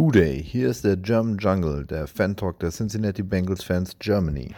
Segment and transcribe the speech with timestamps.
[0.00, 4.54] Hooday, hier ist der German Jungle, der Fan-Talk der Cincinnati Bengals Fans Germany.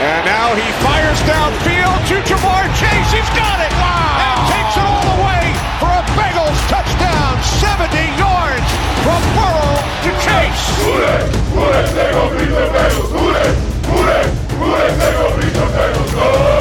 [0.00, 3.12] And now he fires downfield to Jamar Chase.
[3.12, 3.70] He's got it!
[3.76, 4.16] Wow!
[4.24, 7.36] And takes it all the way for a Bengals touchdown.
[7.60, 8.68] 70 yards
[9.04, 10.64] from Burrow to Chase.
[10.80, 11.28] Hooday!
[11.52, 11.84] Hooday!
[11.92, 13.12] They go beat the Bengals!
[13.12, 13.52] Hooday!
[13.92, 14.24] Hooday!
[14.56, 14.88] Hooday!
[14.96, 16.14] They go beat the Bengals!
[16.14, 16.57] Go!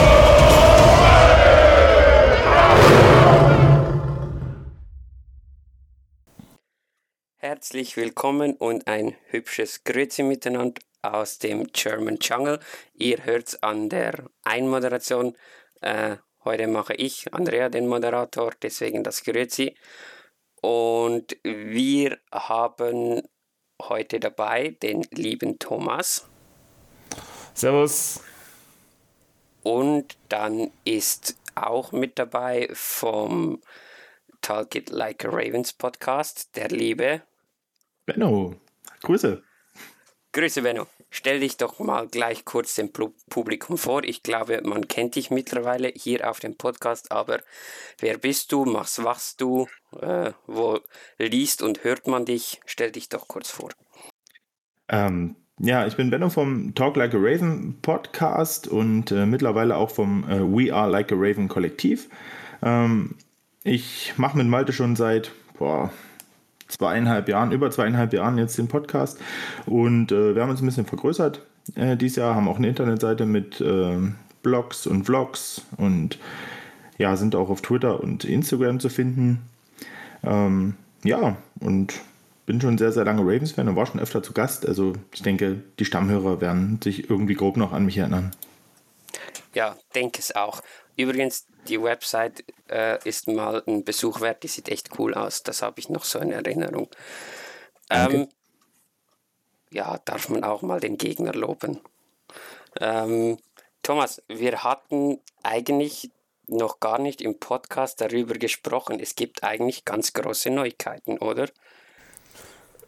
[7.57, 12.59] Herzlich willkommen und ein hübsches Grüezi miteinander aus dem German Jungle.
[12.93, 15.36] Ihr hört an der Einmoderation.
[15.82, 19.75] Äh, heute mache ich, Andrea, den Moderator, deswegen das Grüezi.
[20.61, 23.23] Und wir haben
[23.82, 26.27] heute dabei den lieben Thomas.
[27.55, 28.21] Servus.
[29.63, 33.63] Und dann ist auch mit dabei vom
[34.41, 37.23] Talk It Like a Ravens Podcast der liebe
[38.08, 38.56] Benno,
[39.03, 39.44] Grüße.
[40.31, 40.88] Grüße, Benno.
[41.09, 44.02] Stell dich doch mal gleich kurz dem Publikum vor.
[44.05, 47.41] Ich glaube, man kennt dich mittlerweile hier auf dem Podcast, aber
[47.99, 48.66] wer bist du?
[48.73, 49.67] Was machst du?
[49.99, 50.80] Äh, wo
[51.17, 52.61] liest und hört man dich?
[52.66, 53.72] Stell dich doch kurz vor.
[54.88, 59.92] Ähm, ja, ich bin Benno vom Talk Like a Raven Podcast und äh, mittlerweile auch
[59.92, 62.08] vom äh, We Are Like a Raven Kollektiv.
[62.64, 63.16] Ähm,
[63.66, 65.92] ich mache mit Malte schon seit boah,
[66.67, 69.19] zweieinhalb Jahren, über zweieinhalb Jahren jetzt den Podcast.
[69.65, 71.41] Und äh, wir haben uns ein bisschen vergrößert
[71.75, 73.97] äh, dieses Jahr, haben auch eine Internetseite mit äh,
[74.43, 76.19] Blogs und Vlogs und
[76.97, 79.41] ja, sind auch auf Twitter und Instagram zu finden.
[80.23, 81.93] Ähm, ja, und
[82.45, 84.65] bin schon sehr, sehr lange Ravens-Fan und war schon öfter zu Gast.
[84.65, 88.31] Also ich denke, die Stammhörer werden sich irgendwie grob noch an mich erinnern.
[89.53, 90.61] Ja, denke es auch.
[90.95, 95.43] Übrigens, die Website äh, ist mal ein Besuch wert, die sieht echt cool aus.
[95.43, 96.89] Das habe ich noch so in Erinnerung.
[97.89, 98.27] Ähm,
[99.71, 101.79] ja, darf man auch mal den Gegner loben.
[102.79, 103.37] Ähm,
[103.83, 106.11] Thomas, wir hatten eigentlich
[106.47, 108.99] noch gar nicht im Podcast darüber gesprochen.
[108.99, 111.47] Es gibt eigentlich ganz große Neuigkeiten, oder?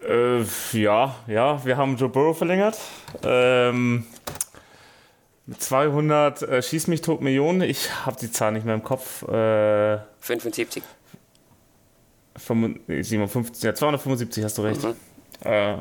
[0.02, 2.78] Äh, ja, ja, wir haben Joe Burrow verlängert.
[3.24, 4.08] Ähm,
[5.58, 7.62] 200 äh, Schieß mich tot Millionen.
[7.62, 9.24] Ich habe die Zahl nicht mehr im Kopf.
[9.24, 10.84] Äh, 75.
[12.38, 14.84] 57, ja, 275 hast du recht.
[14.84, 14.96] Mhm.
[15.44, 15.76] Äh,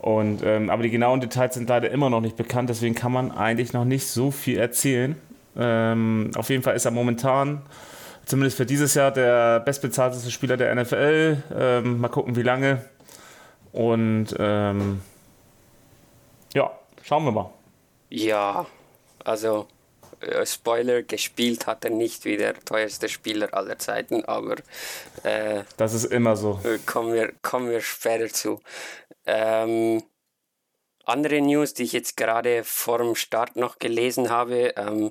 [0.00, 3.32] und, ähm, aber die genauen Details sind leider immer noch nicht bekannt, deswegen kann man
[3.32, 5.16] eigentlich noch nicht so viel erzählen.
[5.56, 7.62] Ähm, auf jeden Fall ist er momentan,
[8.26, 11.42] zumindest für dieses Jahr, der bestbezahlteste Spieler der NFL.
[11.56, 12.84] Ähm, mal gucken, wie lange.
[13.72, 15.00] Und ähm,
[16.54, 16.70] ja,
[17.02, 17.50] schauen wir mal.
[18.16, 18.66] Ja,
[19.24, 19.66] also
[20.20, 24.54] äh, Spoiler, gespielt hat er nicht wie der teuerste Spieler aller Zeiten, aber
[25.24, 26.60] äh, das ist immer so.
[26.62, 28.60] Äh, kommen wir, kommen wir später zu.
[29.26, 30.04] Ähm,
[31.04, 35.10] andere News, die ich jetzt gerade vor dem Start noch gelesen habe, ähm,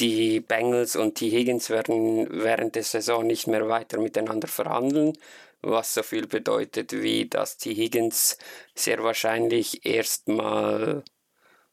[0.00, 1.30] die Bengals und T.
[1.30, 5.16] Higgins werden während der Saison nicht mehr weiter miteinander verhandeln,
[5.62, 7.74] was so viel bedeutet wie, dass T.
[7.74, 8.36] Higgins
[8.74, 11.04] sehr wahrscheinlich erstmal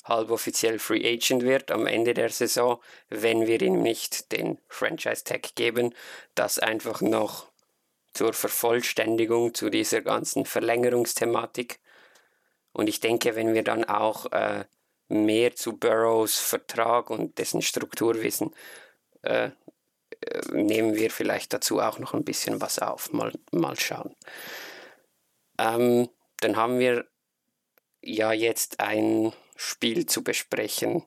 [0.06, 2.80] halboffiziell Free Agent wird am Ende der Saison,
[3.10, 5.94] wenn wir ihm nicht den Franchise Tag geben,
[6.36, 7.48] das einfach noch
[8.14, 11.80] zur Vervollständigung zu dieser ganzen Verlängerungsthematik.
[12.72, 14.66] Und ich denke, wenn wir dann auch äh,
[15.10, 18.54] mehr zu Burrows Vertrag und dessen Struktur wissen,
[19.24, 19.50] äh,
[20.22, 23.12] äh, nehmen wir vielleicht dazu auch noch ein bisschen was auf.
[23.12, 24.16] Mal, mal schauen.
[25.58, 27.06] Ähm, dann haben wir
[28.02, 31.04] ja jetzt ein Spiel zu besprechen.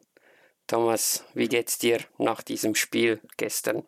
[0.66, 3.84] Thomas, wie geht's dir nach diesem Spiel gestern?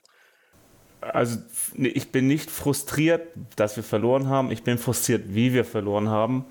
[1.00, 1.38] Also
[1.76, 4.50] ich bin nicht frustriert, dass wir verloren haben.
[4.50, 6.44] Ich bin frustriert, wie wir verloren haben.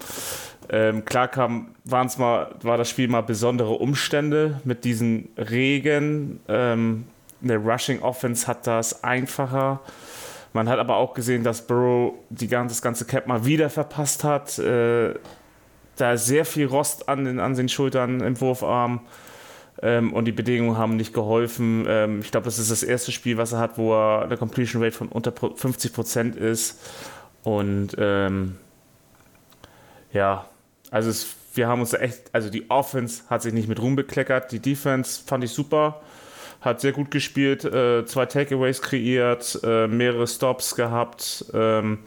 [0.70, 6.40] Ähm, klar kam, waren's mal, war das Spiel mal besondere Umstände mit diesen Regen.
[6.48, 7.06] Ähm,
[7.42, 9.82] eine Rushing Offense hat das einfacher.
[10.54, 14.24] Man hat aber auch gesehen, dass Burrow die ganze, das ganze Cap mal wieder verpasst
[14.24, 14.58] hat.
[14.58, 15.14] Äh,
[16.00, 19.02] da sehr viel Rost an den, an den Schultern im Wurfarm.
[19.82, 21.86] Ähm, und die Bedingungen haben nicht geholfen.
[21.88, 24.84] Ähm, ich glaube, das ist das erste Spiel, was er hat, wo er eine Completion
[24.84, 26.80] Rate von unter 50 Prozent ist.
[27.44, 28.58] Und ähm,
[30.12, 30.46] ja,
[30.92, 34.52] also es, wir haben uns echt, also die Offense hat sich nicht mit Ruhm bekleckert.
[34.52, 36.02] Die Defense fand ich super,
[36.62, 41.46] hat sehr gut gespielt, äh, zwei Takeaways kreiert, äh, mehrere Stops gehabt.
[41.54, 42.00] Ähm,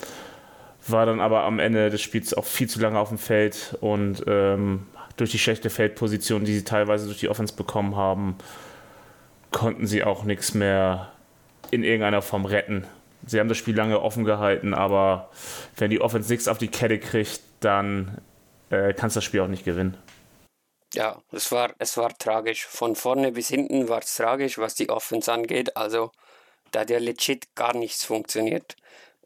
[0.88, 4.25] war dann aber am Ende des Spiels auch viel zu lange auf dem Feld und
[4.26, 4.87] ähm,
[5.17, 8.37] durch die schlechte Feldposition, die sie teilweise durch die Offense bekommen haben,
[9.50, 11.12] konnten sie auch nichts mehr
[11.70, 12.87] in irgendeiner Form retten.
[13.26, 15.31] sie haben das Spiel lange offen gehalten, aber
[15.76, 18.20] wenn die Offense nichts auf die Kette kriegt, dann
[18.70, 19.96] äh, kannst du das Spiel auch nicht gewinnen.
[20.94, 22.67] Ja, es war, es war tragisch.
[22.67, 25.76] Von vorne bis hinten war es tragisch, was die Offense angeht.
[25.76, 26.11] Also,
[26.70, 28.76] da hat ja legit gar nichts funktioniert.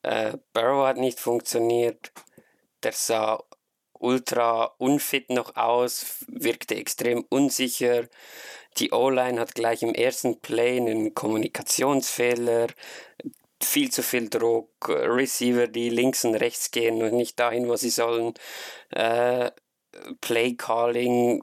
[0.07, 2.13] Äh, Burrow hat nicht funktioniert.
[2.85, 3.43] Der sah
[3.93, 8.09] ultra unfit noch aus, wirkte extrem unsicher.
[8.79, 12.69] Die O-Line hat gleich im ersten Play einen Kommunikationsfehler,
[13.61, 17.91] viel zu viel Druck, Receiver, die links und rechts gehen und nicht dahin, wo sie
[17.91, 18.35] sollen.
[18.91, 19.51] Äh,
[20.21, 21.43] Play-Calling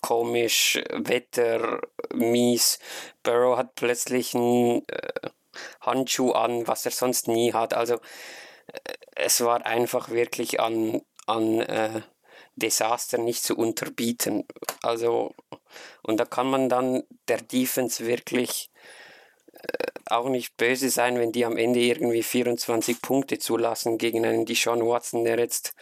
[0.00, 1.82] komisch, Wetter
[2.14, 2.78] mies.
[3.22, 5.30] Burrow hat plötzlich einen äh,
[5.80, 7.74] Handschuh an, was er sonst nie hat.
[7.74, 12.02] Also äh, es war einfach wirklich an, an äh,
[12.56, 14.46] Desaster nicht zu unterbieten.
[14.82, 15.34] Also,
[16.02, 18.70] und da kann man dann der Defense wirklich
[19.52, 24.46] äh, auch nicht böse sein, wenn die am Ende irgendwie 24 Punkte zulassen gegen einen
[24.46, 25.74] Deshaun Watson, der jetzt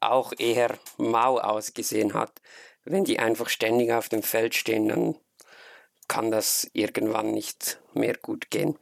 [0.00, 2.40] auch eher mau ausgesehen hat.
[2.84, 5.16] Wenn die einfach ständig auf dem Feld stehen, dann
[6.08, 8.78] kann das irgendwann nicht mehr gut gehen.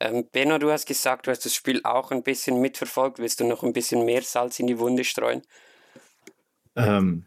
[0.00, 3.18] Ähm, Benno, du hast gesagt, du hast das Spiel auch ein bisschen mitverfolgt.
[3.18, 5.42] Willst du noch ein bisschen mehr Salz in die Wunde streuen?
[6.76, 7.24] Ähm,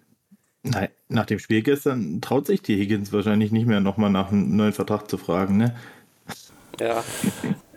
[0.64, 4.56] nein, nach dem Spiel gestern traut sich die Higgins wahrscheinlich nicht mehr nochmal nach einem
[4.56, 5.76] neuen Vertrag zu fragen, ne?
[6.80, 7.04] Ja.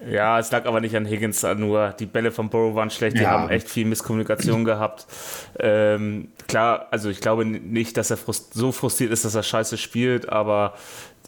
[0.08, 3.22] Ja, es lag aber nicht an Higgins, nur die Bälle von Burrow waren schlecht, die
[3.22, 3.32] Ja.
[3.32, 5.06] haben echt viel Misskommunikation gehabt.
[5.58, 9.76] Ähm, klar, also ich glaube nicht, dass er frust so frustriert ist, dass er scheiße
[9.76, 10.72] spielt, aber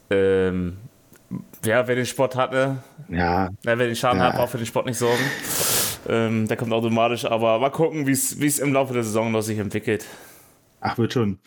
[0.09, 0.79] ähm,
[1.65, 4.27] ja, wer den Sport hatte, Ja, ja, wer den Schaden Ja.
[4.29, 5.23] hat, braucht für den Sport nicht sorgen.
[6.09, 9.59] Ähm, der kommt automatisch, aber mal gucken, wie es im Laufe der Saison noch sich
[9.59, 10.05] entwickelt.
[10.81, 11.39] ach, wird schon.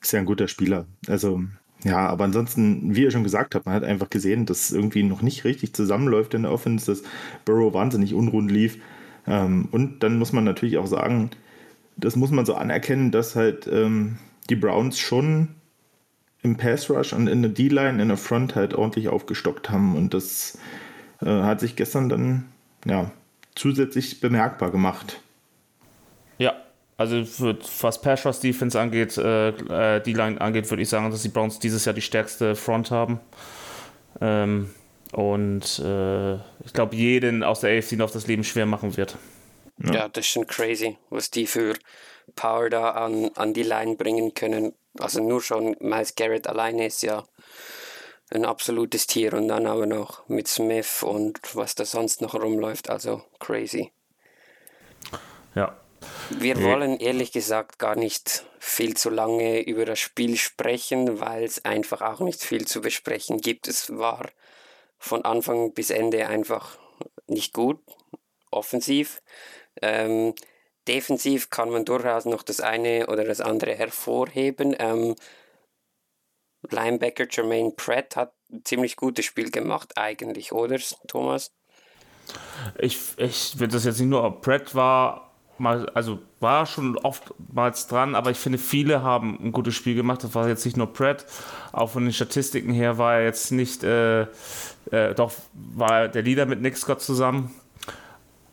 [0.00, 0.86] Ist ja ein guter Spieler.
[1.08, 1.42] Also,
[1.84, 5.22] ja, aber ansonsten, wie ihr schon gesagt habt, man hat einfach gesehen, dass irgendwie noch
[5.22, 7.02] nicht richtig zusammenläuft in der Offense, dass
[7.44, 8.78] Burrow wahnsinnig unrund lief.
[9.26, 11.30] Ähm, und dann muss man natürlich auch sagen,
[11.96, 14.18] das muss man so anerkennen, dass halt ähm,
[14.50, 15.48] die Browns schon
[16.46, 19.96] im Pass Rush und in der D-Line, in der Front halt ordentlich aufgestockt haben.
[19.96, 20.56] Und das
[21.20, 22.46] äh, hat sich gestern dann
[22.86, 23.10] ja,
[23.54, 25.20] zusätzlich bemerkbar gemacht.
[26.38, 26.54] Ja,
[26.96, 31.10] also für, was Pass Rush Defense angeht, äh, äh, die Line angeht, würde ich sagen,
[31.10, 33.20] dass die Browns dieses Jahr die stärkste Front haben.
[34.20, 34.70] Ähm,
[35.12, 39.16] und äh, ich glaube, jeden aus der AFC noch das Leben schwer machen wird.
[39.82, 40.08] Ja.
[40.08, 41.74] das ist schon crazy, was die für
[42.34, 44.72] Power da an, an die Line bringen können.
[45.00, 47.24] Also nur schon Miles Garrett alleine ist ja
[48.30, 52.90] ein absolutes Tier und dann aber noch mit Smith und was da sonst noch rumläuft.
[52.90, 53.92] Also crazy.
[55.54, 55.76] Ja.
[56.30, 61.64] Wir wollen ehrlich gesagt gar nicht viel zu lange über das Spiel sprechen, weil es
[61.64, 63.68] einfach auch nicht viel zu besprechen gibt.
[63.68, 64.28] Es war
[64.98, 66.78] von Anfang bis Ende einfach
[67.26, 67.78] nicht gut,
[68.50, 69.22] offensiv.
[69.82, 70.34] Ähm,
[70.88, 74.74] defensiv kann man durchaus noch das eine oder das andere hervorheben.
[74.78, 75.14] Ähm,
[76.70, 81.52] Linebacker Jermaine Pratt hat ein ziemlich gutes Spiel gemacht, eigentlich, oder, Thomas?
[82.78, 85.26] Ich, ich finde das jetzt nicht nur, Brett war
[85.58, 90.22] mal, also war schon oftmals dran, aber ich finde, viele haben ein gutes Spiel gemacht.
[90.24, 91.26] Das war jetzt nicht nur Pratt.
[91.72, 94.22] Auch von den Statistiken her war er jetzt nicht, äh,
[94.90, 97.54] äh, doch war der Leader mit Nick Scott zusammen.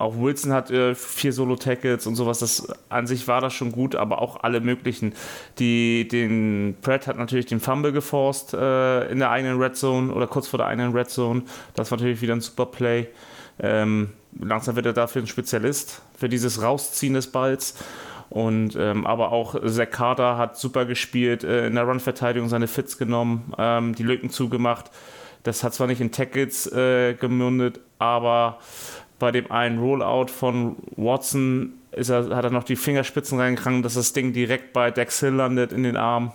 [0.04, 2.40] Auch Wilson hat äh, vier Solo-Tackles und sowas.
[2.40, 5.14] Das an sich war das schon gut, aber auch alle möglichen.
[5.58, 10.26] Die, den Pratt hat natürlich den Fumble geforst äh, in der eigenen Red Zone oder
[10.26, 11.42] kurz vor der eigenen Red Zone.
[11.74, 13.08] Das war natürlich wieder ein super Play.
[13.58, 17.74] Ähm, langsam wird er dafür ein Spezialist für dieses Rausziehen des Balls.
[18.28, 22.98] Und ähm, aber auch Zach Carter hat super gespielt, äh, in der Run-Verteidigung seine Fits
[22.98, 24.90] genommen, ähm, die Lücken zugemacht.
[25.44, 28.58] Das hat zwar nicht in Tackles äh, gemündet, aber
[29.18, 33.94] bei dem einen Rollout von Watson ist er, hat er noch die Fingerspitzen reingegangen, dass
[33.94, 36.32] das Ding direkt bei Dex Hill landet in den Arm.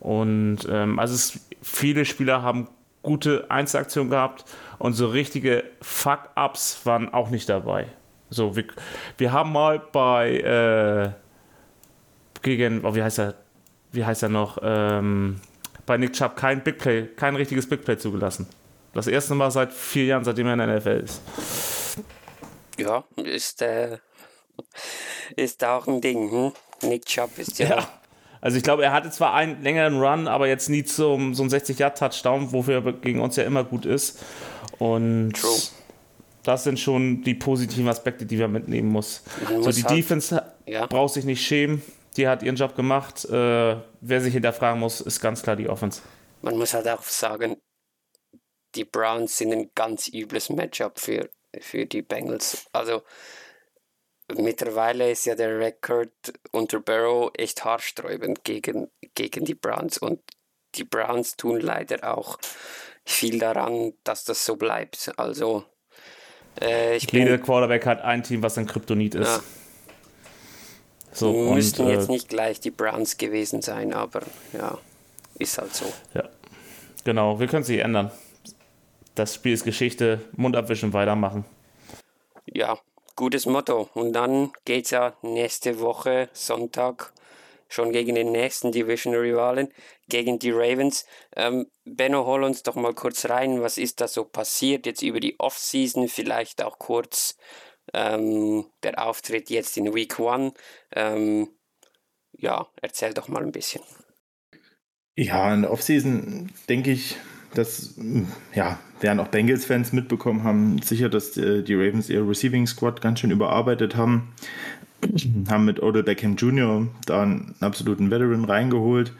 [0.00, 2.68] Und ähm, also es, viele Spieler haben
[3.02, 4.44] gute Einzelaktionen gehabt
[4.78, 7.86] und so richtige Fuck-Ups waren auch nicht dabei.
[8.30, 8.64] So, wir,
[9.18, 11.10] wir haben mal bei äh,
[12.42, 13.34] gegen, oh, wie heißt er,
[13.92, 15.40] wie heißt er noch, ähm,
[15.84, 18.46] bei Nick Chubb kein Big Play, kein richtiges Big Play zugelassen.
[18.94, 21.22] Das erste Mal seit vier Jahren, seitdem er in der NFL ist.
[22.80, 23.98] Ja, ist, äh,
[25.36, 26.30] ist auch ein Ding.
[26.30, 26.52] Hm?
[26.88, 27.88] Nick Chubb ist ja, Ja.
[28.42, 31.50] Also ich glaube, er hatte zwar einen längeren Run, aber jetzt nie zum so ein
[31.50, 34.18] 60-Yard-Touchdown, wofür er gegen uns ja immer gut ist.
[34.78, 35.58] Und True.
[36.42, 39.22] das sind schon die positiven Aspekte, die wir mitnehmen muss.
[39.44, 40.86] Man so muss die halt- Defense Ja.
[40.86, 41.82] braucht sich nicht schämen.
[42.16, 43.26] Die hat ihren Job gemacht.
[43.26, 46.00] Äh, wer sich hinterfragen muss, ist ganz klar die Offense.
[46.40, 47.58] man muss halt auch sagen,
[48.74, 51.28] die Browns sind ein ganz übles Matchup für
[51.58, 52.66] für die Bengals.
[52.72, 53.02] Also
[54.36, 56.10] mittlerweile ist ja der Rekord
[56.52, 60.20] unter Barrow echt haarsträubend gegen, gegen die Browns und
[60.76, 62.38] die Browns tun leider auch
[63.04, 65.12] viel daran, dass das so bleibt.
[65.16, 65.64] Also
[66.60, 69.26] äh, ich Jeder Quarterback hat ein Team, was ein Kryptonit ist.
[69.26, 69.42] Ja.
[71.12, 74.78] So, Müssten und, jetzt äh, nicht gleich die Browns gewesen sein, aber ja,
[75.38, 75.92] ist halt so.
[76.14, 76.28] Ja,
[77.04, 78.12] genau, wir können sich ändern.
[79.14, 81.44] Das Spiel ist Geschichte, Mund abwischen, weitermachen.
[82.46, 82.78] Ja,
[83.16, 83.88] gutes Motto.
[83.94, 87.12] Und dann geht es ja nächste Woche, Sonntag,
[87.68, 89.72] schon gegen den nächsten Division-Rivalen,
[90.08, 91.06] gegen die Ravens.
[91.36, 93.62] Ähm, Benno, hol uns doch mal kurz rein.
[93.62, 96.08] Was ist da so passiert jetzt über die Offseason?
[96.08, 97.36] Vielleicht auch kurz
[97.94, 100.52] ähm, der Auftritt jetzt in Week One.
[100.92, 101.48] Ähm,
[102.32, 103.82] ja, erzähl doch mal ein bisschen.
[105.16, 107.16] Ja, in der Offseason denke ich,
[107.54, 107.94] dass,
[108.54, 113.20] ja, werden auch Bengals-Fans mitbekommen haben, sicher, dass äh, die Ravens ihr Receiving Squad ganz
[113.20, 114.32] schön überarbeitet haben.
[115.48, 116.86] haben mit Odell Beckham Jr.
[117.06, 119.12] da einen absoluten Veteran reingeholt.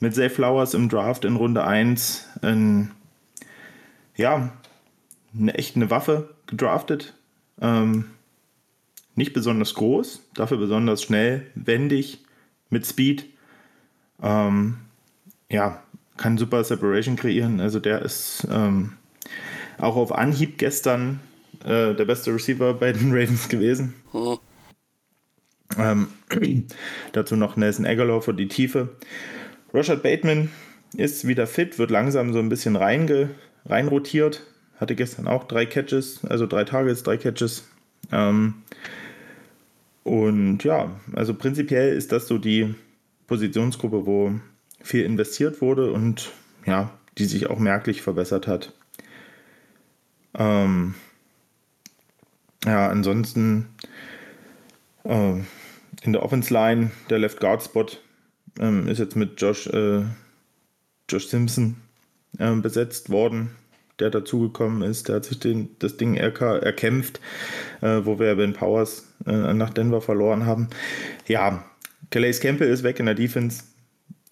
[0.00, 2.90] Mit Zay Flowers im Draft in Runde 1 ein,
[4.16, 4.52] ja,
[5.38, 7.14] eine echt eine Waffe gedraftet.
[7.60, 8.06] Ähm,
[9.14, 12.24] nicht besonders groß, dafür besonders schnell, wendig,
[12.68, 13.26] mit Speed.
[14.22, 14.78] Ähm,
[15.48, 15.82] ja,
[16.16, 17.60] kann super Separation kreieren.
[17.60, 18.92] Also der ist ähm,
[19.78, 21.20] auch auf Anhieb gestern
[21.64, 23.94] äh, der beste Receiver bei den Ravens gewesen.
[25.78, 26.08] Ähm,
[27.12, 28.90] dazu noch Nelson Aguilar für die Tiefe.
[29.72, 30.50] Rashad Bateman
[30.96, 33.30] ist wieder fit, wird langsam so ein bisschen reinge,
[33.66, 34.42] reinrotiert.
[34.78, 37.68] Hatte gestern auch drei Catches, also drei Targets, drei Catches.
[38.12, 38.54] Ähm,
[40.02, 42.74] und ja, also prinzipiell ist das so die
[43.26, 44.32] Positionsgruppe, wo
[44.84, 46.30] viel investiert wurde und
[46.66, 48.72] ja, die sich auch merklich verbessert hat.
[50.36, 50.94] Ähm,
[52.64, 53.68] ja, ansonsten
[55.04, 55.40] äh,
[56.02, 57.86] in der Offense Line, der Left Guard Spot
[58.58, 60.02] ähm, ist jetzt mit Josh, äh,
[61.08, 61.76] Josh Simpson
[62.38, 63.50] äh, besetzt worden,
[64.00, 65.08] der dazugekommen ist.
[65.08, 67.20] Der hat sich den, das Ding erkämpft,
[67.80, 70.68] äh, wo wir Ben Powers äh, nach Denver verloren haben.
[71.26, 71.64] Ja,
[72.10, 73.64] Calais Campbell ist weg in der Defense.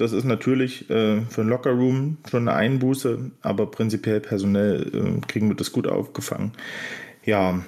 [0.03, 5.49] Das ist natürlich äh, für den Lockerroom schon eine Einbuße, aber prinzipiell personell äh, kriegen
[5.49, 6.51] wir das gut aufgefangen.
[7.25, 7.63] Ja,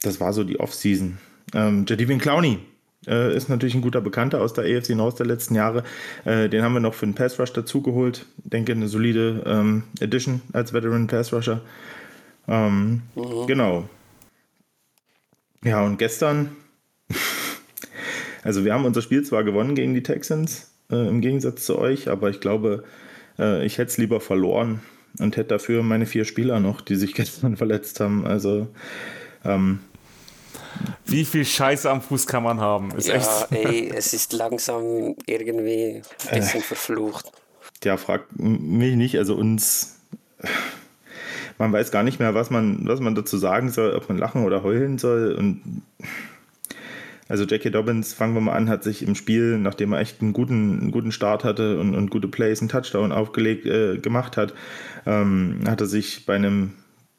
[0.00, 1.18] das war so die Offseason.
[1.52, 2.60] Ähm, Jadivin Clowney
[3.06, 5.84] äh, ist natürlich ein guter Bekannter aus der AFC North der letzten Jahre.
[6.24, 8.24] Äh, den haben wir noch für den Pass Rush dazugeholt.
[8.38, 11.60] Denke, eine solide ähm, Edition als Veteran Pass Rusher.
[12.48, 13.46] Ähm, mhm.
[13.46, 13.90] Genau.
[15.62, 16.56] Ja, und gestern,
[18.42, 22.08] also wir haben unser Spiel zwar gewonnen gegen die Texans, äh, im Gegensatz zu euch,
[22.08, 22.84] aber ich glaube,
[23.38, 24.80] äh, ich hätte es lieber verloren
[25.18, 28.26] und hätte dafür meine vier Spieler noch, die sich gestern verletzt haben.
[28.26, 28.68] Also
[29.44, 29.80] ähm,
[31.06, 32.90] wie viel Scheiße am Fuß kann man haben?
[32.92, 33.52] Ist ja, echt...
[33.52, 37.30] ey, es ist langsam irgendwie ein bisschen äh, verflucht.
[37.84, 39.18] Ja, fragt mich nicht.
[39.18, 39.96] Also uns,
[41.58, 44.44] man weiß gar nicht mehr, was man, was man dazu sagen soll, ob man lachen
[44.44, 45.34] oder heulen soll.
[45.34, 45.82] Und
[47.28, 50.32] also Jackie Dobbins, fangen wir mal an, hat sich im Spiel, nachdem er echt einen
[50.32, 54.54] guten, einen guten Start hatte und, und gute Plays, einen Touchdown aufgelegt äh, gemacht hat,
[55.06, 56.72] ähm, hat er sich bei einem,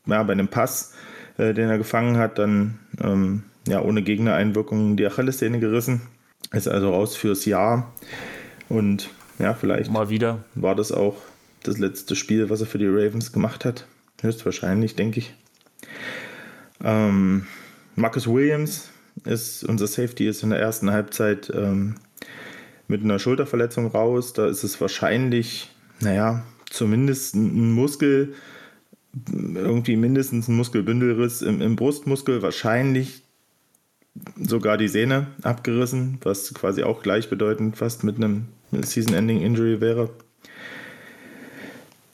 [0.05, 0.93] ja, bei einem Pass
[1.37, 6.01] äh, den er gefangen hat, dann ähm, ja, ohne Gegnereinwirkung die Achillessehne gerissen.
[6.51, 7.91] Ist also raus fürs Jahr.
[8.69, 9.09] Und
[9.39, 11.17] ja, vielleicht mal wieder war das auch
[11.63, 13.87] das letzte Spiel, was er für die Ravens gemacht hat.
[14.21, 15.33] Höchstwahrscheinlich, denke ich.
[16.83, 17.47] Ähm,
[17.95, 18.89] Marcus Williams
[19.23, 21.95] ist unser Safety, ist in der ersten Halbzeit ähm,
[22.87, 24.33] mit einer Schulterverletzung raus.
[24.33, 25.69] Da ist es wahrscheinlich,
[26.01, 28.33] naja, zumindest ein Muskel,
[29.29, 33.23] irgendwie mindestens ein Muskelbündelriss im, im Brustmuskel, wahrscheinlich
[34.41, 40.09] sogar die Sehne abgerissen, was quasi auch gleichbedeutend fast mit einem Season-Ending-Injury wäre.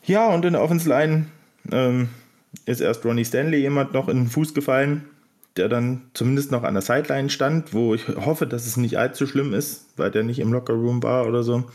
[0.03, 1.27] Ja, und in der Offense Line
[1.71, 2.09] ähm,
[2.65, 5.05] ist erst Ronnie Stanley jemand noch in den Fuß gefallen,
[5.57, 9.27] der dann zumindest noch an der Sideline stand, wo ich hoffe, dass es nicht allzu
[9.27, 11.65] schlimm ist, weil der nicht im Lockerroom war oder so.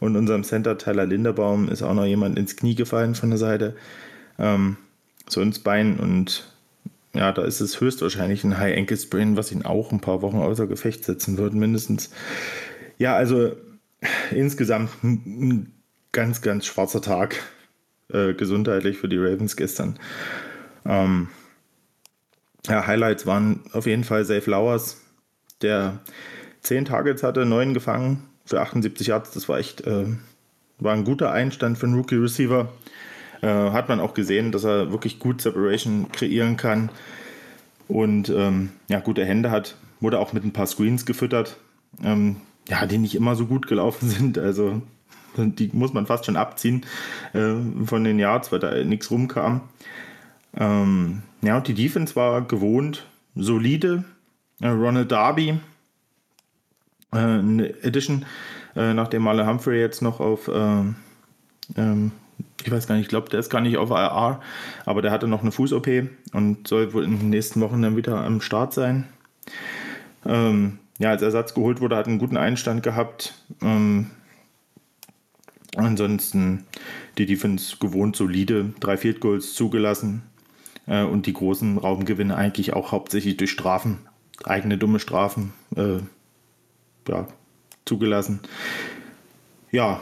[0.00, 3.74] Und unserem Center Tyler Linderbaum ist auch noch jemand ins Knie gefallen von der Seite
[4.38, 4.76] ähm,
[5.28, 6.52] so ins Bein und
[7.14, 10.38] ja, da ist es höchstwahrscheinlich ein High Ankle Sprain, was ihn auch ein paar Wochen
[10.38, 12.10] außer Gefecht setzen wird, mindestens.
[12.98, 13.56] Ja, also
[14.30, 15.72] insgesamt ein
[16.12, 17.42] ganz, ganz schwarzer Tag
[18.12, 19.98] äh, gesundheitlich für die Ravens gestern.
[20.84, 21.28] Ähm,
[22.66, 25.00] ja, Highlights waren auf jeden Fall Safe Flowers,
[25.62, 26.00] der
[26.62, 29.30] 10 Targets hatte, 9 gefangen für 78 Yards.
[29.32, 30.06] Das war echt äh,
[30.78, 32.68] war ein guter Einstand für einen Rookie Receiver.
[33.40, 36.90] Äh, hat man auch gesehen, dass er wirklich gut Separation kreieren kann.
[37.88, 39.76] und ähm, ja, gute Hände hat.
[40.00, 41.56] Wurde auch mit ein paar Screens gefüttert,
[42.04, 42.36] ähm,
[42.68, 44.38] ja, die nicht immer so gut gelaufen sind.
[44.38, 44.82] Also
[45.36, 46.84] die muss man fast schon abziehen
[47.32, 47.54] äh,
[47.86, 49.62] von den Yards, weil da nichts rumkam.
[50.58, 54.04] Ähm, ja, und die Defense war gewohnt, solide.
[54.60, 55.60] Äh, Ronald Darby,
[57.12, 58.26] äh, eine Edition,
[58.74, 60.96] äh, nachdem Marlon Humphrey jetzt noch auf, ähm,
[61.76, 62.10] ähm,
[62.64, 64.40] ich weiß gar nicht, ich glaube, der ist gar nicht auf IR,
[64.84, 65.88] aber der hatte noch eine Fuß-OP
[66.32, 69.06] und soll wohl in den nächsten Wochen dann wieder am Start sein.
[70.26, 73.34] Ähm, ja, als Ersatz geholt wurde, hat einen guten Einstand gehabt.
[73.62, 74.10] Ähm,
[75.76, 76.64] ansonsten
[77.16, 80.22] die Defense gewohnt solide, drei Field Goals zugelassen
[80.88, 83.98] äh, und die großen Raumgewinne eigentlich auch hauptsächlich durch Strafen,
[84.44, 85.98] eigene dumme Strafen äh,
[87.08, 87.28] ja,
[87.84, 88.40] zugelassen.
[89.70, 90.00] Ja,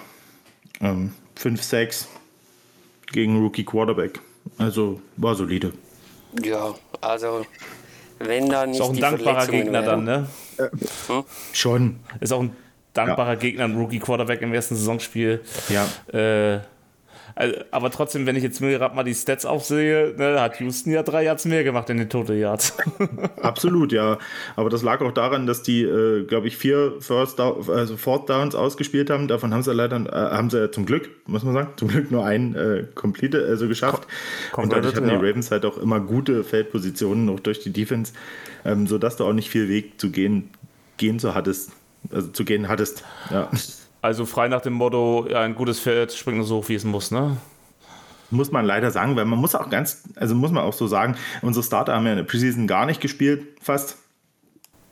[0.81, 2.07] ähm, 5-6
[3.13, 4.21] gegen Rookie Quarterback.
[4.59, 5.73] Also war solide.
[6.43, 7.45] Ja, also
[8.19, 10.29] wenn da nicht Ist auch ein dankbarer Gegner dann, ne?
[10.57, 11.25] Hm?
[11.53, 11.97] Schon.
[12.21, 12.57] Ist auch ein
[12.93, 13.39] dankbarer ja.
[13.39, 15.43] Gegner, ein Rookie Quarterback im ersten Saisonspiel.
[15.69, 15.87] Ja.
[16.19, 16.61] Äh,
[17.39, 20.91] also, aber trotzdem, wenn ich jetzt mir gerade mal die Stats aufsehe, ne, hat Houston
[20.91, 22.75] ja drei Yards mehr gemacht in den Total Yards.
[23.43, 24.19] Absolut, ja.
[24.57, 28.31] Aber das lag auch daran, dass die, äh, glaube ich, vier First Down, also Fourth
[28.31, 29.29] Downs ausgespielt haben.
[29.29, 32.25] Davon haben sie leider, äh, haben sie zum Glück, muss man sagen, zum Glück nur
[32.25, 34.07] einen äh, Complete, also geschafft.
[34.53, 35.19] Kom Und dadurch hatten ja.
[35.19, 38.15] die Ravens halt auch immer gute Feldpositionen, auch durch die Defense,
[38.65, 40.49] ähm, sodass du auch nicht viel Weg zu gehen,
[40.97, 41.73] gehen so hattest,
[42.11, 43.05] also zu gehen hattest.
[43.31, 43.51] Ja.
[44.07, 46.85] Also frei nach dem Motto, ja, ein gutes Pferd springt nur so hoch, wie es
[46.85, 47.39] muss, ne?
[48.31, 51.17] Muss man leider sagen, weil man muss auch ganz, also muss man auch so sagen,
[51.43, 53.99] unsere Starter haben ja in der Preseason gar nicht gespielt, fast.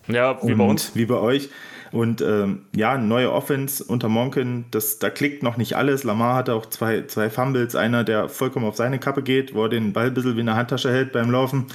[0.08, 0.96] Ja, wie Und bei uns.
[0.96, 1.48] Wie bei euch.
[1.92, 6.02] Und ähm, ja, neue Offense unter Monken, das, da klickt noch nicht alles.
[6.02, 9.68] Lamar hatte auch zwei, zwei Fumbles, einer, der vollkommen auf seine Kappe geht, wo er
[9.68, 11.66] den Ball ein bisschen wie eine Handtasche hält beim Laufen.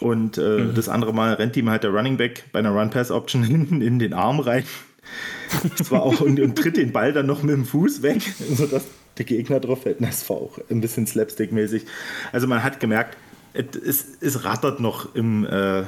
[0.00, 0.74] Und äh, mhm.
[0.74, 4.14] das andere Mal rennt ihm halt der Running Back bei einer Run-Pass-Option hinten in den
[4.14, 4.64] Arm rein.
[5.78, 8.22] Das war auch und, und, tritt den Ball dann noch mit dem Fuß weg,
[8.54, 8.84] sodass
[9.18, 10.00] der Gegner drauf fällt.
[10.00, 11.82] Das war auch ein bisschen slapstick-mäßig.
[12.32, 13.16] Also man hat gemerkt,
[13.52, 15.82] es, es rattert noch im, äh,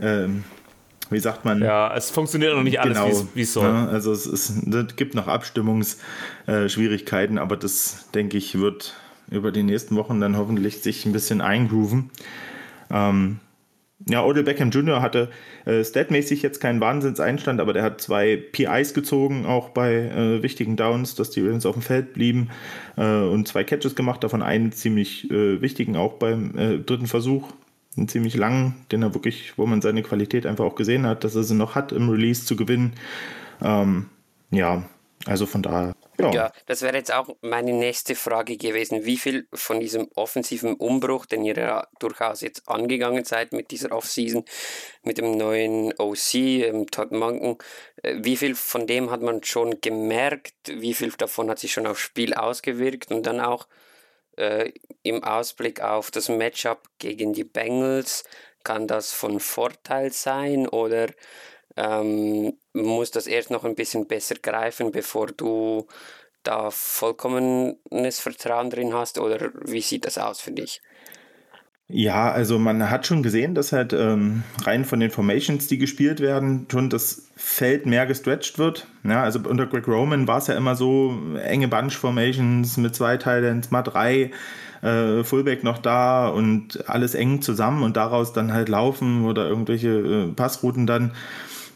[0.00, 0.42] ähm,
[1.10, 1.62] wie sagt man?
[1.62, 3.68] Ja, es funktioniert noch nicht alles, genau, wie es soll.
[3.68, 8.94] Ja, also es, ist, es, gibt noch Abstimmungsschwierigkeiten, aber das, denke ich, wird
[9.30, 12.10] über die nächsten Wochen dann hoffentlich sich ein bisschen eingrooven.
[12.90, 13.38] Ähm,
[14.04, 15.00] ja, Odell Beckham Jr.
[15.00, 15.30] hatte
[15.64, 20.76] äh, statmäßig jetzt keinen Wahnsinnseinstand, aber der hat zwei PIs gezogen, auch bei äh, wichtigen
[20.76, 22.50] Downs, dass die Ravens auf dem Feld blieben
[22.96, 27.52] äh, und zwei Catches gemacht, davon einen ziemlich äh, wichtigen auch beim äh, dritten Versuch,
[27.96, 31.34] einen ziemlich langen, den er wirklich, wo man seine Qualität einfach auch gesehen hat, dass
[31.34, 32.92] er sie noch hat im Release zu gewinnen.
[33.62, 34.06] Ähm,
[34.50, 34.82] ja,
[35.24, 36.30] also von daher ja.
[36.32, 39.04] ja, das wäre jetzt auch meine nächste Frage gewesen.
[39.04, 43.92] Wie viel von diesem offensiven Umbruch, den ihr ja durchaus jetzt angegangen seid mit dieser
[43.92, 44.44] Offseason,
[45.02, 47.58] mit dem neuen OC, ähm, Todd Monken,
[48.02, 50.54] äh, wie viel von dem hat man schon gemerkt?
[50.66, 53.10] Wie viel davon hat sich schon aufs Spiel ausgewirkt?
[53.10, 53.66] Und dann auch
[54.36, 58.24] äh, im Ausblick auf das Matchup gegen die Bengals,
[58.64, 61.08] kann das von Vorteil sein oder
[61.76, 65.86] ähm, muss das erst noch ein bisschen besser greifen, bevor du
[66.42, 70.80] da vollkommenes Vertrauen drin hast oder wie sieht das aus für dich?
[71.88, 76.18] Ja, also man hat schon gesehen, dass halt ähm, rein von den Formations, die gespielt
[76.18, 78.88] werden, schon das Feld mehr gestretched wird.
[79.04, 83.64] Ja, also unter Greg Roman war es ja immer so enge Bunch-Formations mit zwei Teilen,
[83.70, 84.32] mal drei,
[84.82, 89.90] äh, Fullback noch da und alles eng zusammen und daraus dann halt laufen oder irgendwelche
[89.90, 91.12] äh, Passrouten dann.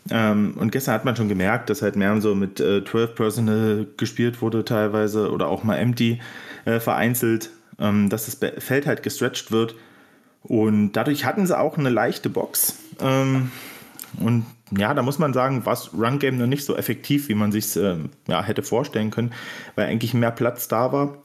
[0.08, 3.86] Ähm, und gestern hat man schon gemerkt, dass halt mehr so mit äh, 12 Personal
[3.96, 6.20] gespielt wurde teilweise oder auch mal empty
[6.64, 9.74] äh, vereinzelt, ähm, dass das Feld halt gestretched wird.
[10.42, 12.78] Und dadurch hatten sie auch eine leichte Box.
[13.00, 13.50] Ähm,
[14.18, 17.34] und ja, da muss man sagen, war das Run Game noch nicht so effektiv, wie
[17.34, 19.32] man sich äh, ja, hätte vorstellen können,
[19.74, 21.18] weil eigentlich mehr Platz da war.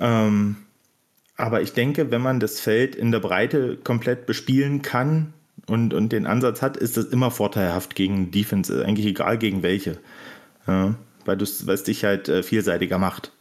[0.00, 0.56] Ähm,
[1.36, 5.34] aber ich denke, wenn man das Feld in der Breite komplett bespielen kann,
[5.68, 9.98] und, und den Ansatz hat, ist das immer vorteilhaft gegen Defense, eigentlich egal gegen welche.
[10.66, 13.32] Ja, weil es dich halt äh, vielseitiger macht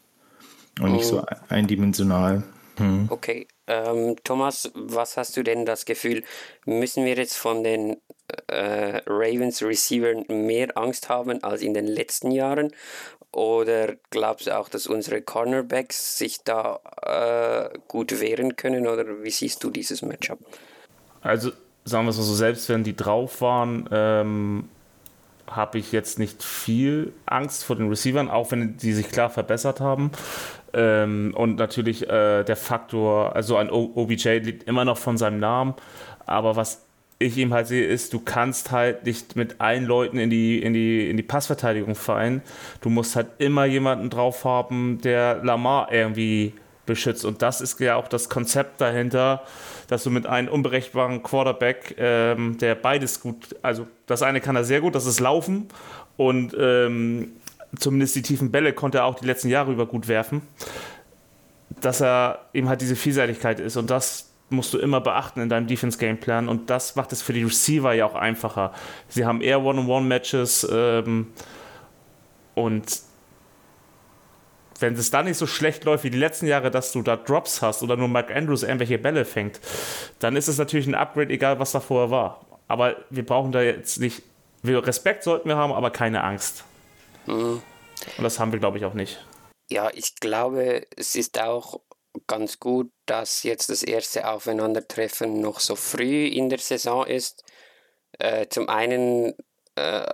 [0.79, 1.25] und nicht so oh.
[1.49, 2.43] eindimensional.
[2.77, 3.07] Hm.
[3.09, 6.23] Okay, ähm, Thomas, was hast du denn das Gefühl,
[6.65, 7.97] müssen wir jetzt von den
[8.47, 12.71] äh, Ravens Receivern mehr Angst haben als in den letzten Jahren?
[13.31, 18.87] Oder glaubst du auch, dass unsere Cornerbacks sich da äh, gut wehren können?
[18.87, 20.39] Oder wie siehst du dieses Matchup?
[21.21, 21.51] Also
[21.85, 24.69] sagen wir es mal so, selbst wenn die drauf waren, ähm,
[25.47, 29.79] habe ich jetzt nicht viel Angst vor den Receivern, auch wenn die sich klar verbessert
[29.79, 30.11] haben.
[30.73, 35.75] Ähm, und natürlich äh, der Faktor, also ein OBJ liegt immer noch von seinem Namen,
[36.25, 36.81] Aber was
[37.19, 40.73] ich ihm halt sehe, ist, du kannst halt nicht mit allen Leuten in die, in
[40.73, 42.41] die, in die Passverteidigung fallen.
[42.81, 46.53] Du musst halt immer jemanden drauf haben, der Lamar irgendwie
[46.85, 47.25] beschützt.
[47.25, 49.43] Und das ist ja auch das Konzept dahinter,
[49.87, 54.63] dass du mit einem unberechenbaren Quarterback, ähm, der beides gut, also das eine kann er
[54.63, 55.67] sehr gut, das ist Laufen
[56.17, 57.33] und ähm,
[57.79, 60.41] zumindest die tiefen Bälle konnte er auch die letzten Jahre über gut werfen,
[61.81, 65.67] dass er eben halt diese Vielseitigkeit ist und das musst du immer beachten in deinem
[65.67, 68.73] Defense-Gameplan und das macht es für die Receiver ja auch einfacher.
[69.09, 71.27] Sie haben eher One-on-One-Matches ähm,
[72.53, 72.85] und
[74.79, 77.61] wenn es da nicht so schlecht läuft wie die letzten Jahre, dass du da Drops
[77.61, 79.59] hast oder nur Mike Andrews irgendwelche Bälle fängt,
[80.19, 82.45] dann ist es natürlich ein Upgrade, egal was da vorher war.
[82.67, 84.23] Aber wir brauchen da jetzt nicht,
[84.63, 86.63] Respekt sollten wir haben, aber keine Angst.
[87.25, 87.61] Mhm.
[88.17, 89.23] Und das haben wir, glaube ich, auch nicht.
[89.69, 91.79] Ja, ich glaube, es ist auch
[92.27, 97.43] ganz gut, dass jetzt das erste Aufeinandertreffen noch so früh in der Saison ist.
[98.19, 99.33] Äh, zum einen
[99.75, 100.05] äh,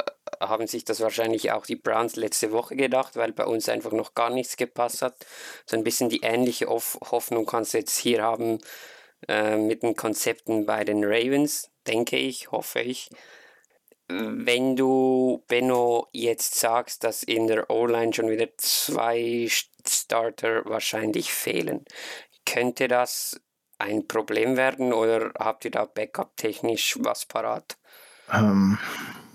[0.50, 4.14] haben sich das wahrscheinlich auch die Browns letzte Woche gedacht, weil bei uns einfach noch
[4.14, 5.16] gar nichts gepasst hat.
[5.66, 8.60] So ein bisschen die ähnliche Hoffnung kannst du jetzt hier haben
[9.28, 13.10] äh, mit den Konzepten bei den Ravens, denke ich, hoffe ich.
[14.08, 21.86] Wenn du, Benno, jetzt sagst, dass in der O-Line schon wieder zwei Starter wahrscheinlich fehlen,
[22.46, 23.40] könnte das
[23.78, 27.78] ein Problem werden oder habt ihr da Backup-technisch was parat?
[28.32, 28.78] Ähm,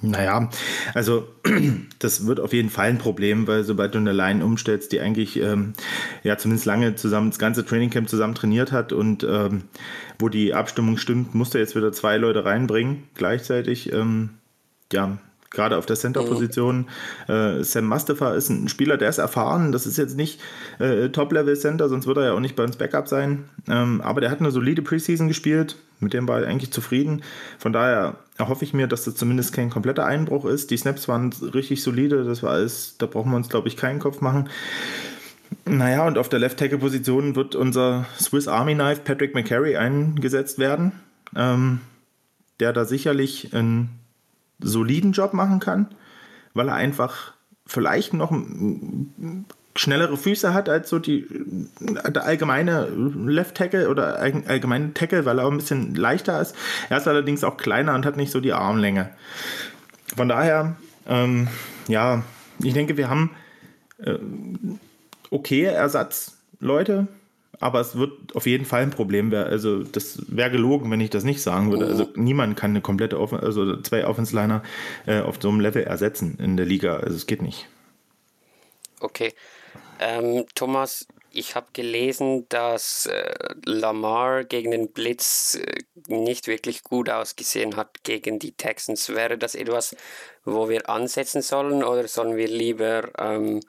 [0.03, 0.51] naja,
[0.95, 1.29] also
[1.99, 5.41] das wird auf jeden Fall ein Problem, weil sobald du eine Line umstellst, die eigentlich
[5.41, 5.73] ähm,
[6.23, 9.65] ja zumindest lange zusammen das ganze Trainingcamp zusammen trainiert hat und ähm,
[10.19, 13.93] wo die Abstimmung stimmt, musst du jetzt wieder zwei Leute reinbringen gleichzeitig.
[13.93, 14.31] Ähm,
[14.93, 15.19] ja,
[15.57, 16.87] gerade auf der Center-Position.
[17.29, 19.73] Äh, Sam Mustafa ist ein Spieler, der ist erfahren.
[19.73, 20.41] Das ist jetzt nicht
[20.79, 23.49] äh, Top-Level-Center, sonst würde er ja auch nicht bei uns Backup sein.
[23.69, 25.77] Ähm, aber der hat eine solide Preseason gespielt.
[25.99, 27.23] Mit dem war er eigentlich zufrieden.
[27.59, 30.71] Von daher erhoffe ich mir, dass das zumindest kein kompletter Einbruch ist.
[30.71, 32.25] Die Snaps waren richtig solide.
[32.25, 34.49] Das war alles, da brauchen wir uns, glaube ich, keinen Kopf machen.
[35.65, 40.93] Naja, und auf der Left-Tackle-Position wird unser Swiss Army Knife Patrick McCary eingesetzt werden,
[41.35, 41.81] ähm,
[42.61, 43.89] der da sicherlich ein
[44.59, 45.89] soliden Job machen kann,
[46.55, 47.35] weil er einfach
[47.67, 48.33] vielleicht noch
[49.75, 51.27] schnellere Füße hat als so die
[51.81, 56.55] der allgemeine Left Tackle oder allgemeine Tackle, weil er auch ein bisschen leichter ist.
[56.89, 59.11] Er ist allerdings auch kleiner und hat nicht so die Armlänge.
[60.17, 61.49] Von daher, ähm,
[61.89, 62.23] ja,
[62.63, 63.31] ich denke, wir haben
[63.99, 64.17] äh,
[65.31, 67.09] okay Ersatzleute,
[67.61, 69.33] aber es wird auf jeden Fall ein Problem.
[69.33, 71.87] Also das wäre gelogen, wenn ich das nicht sagen würde.
[71.87, 74.63] Also niemand kann eine komplette, Offen also zwei Offensliner
[75.07, 76.97] äh, auf so einem Level ersetzen in der Liga.
[76.97, 77.69] Also es geht nicht.
[79.01, 79.33] Okay.
[79.99, 87.11] Ähm, Thomas, ich habe gelesen, dass äh, Lamar gegen den Blitz äh, nicht wirklich gut
[87.11, 89.09] ausgesehen hat gegen die Texans.
[89.11, 89.95] Wäre das etwas,
[90.45, 93.61] wo wir ansetzen sollen oder sollen wir lieber ähm,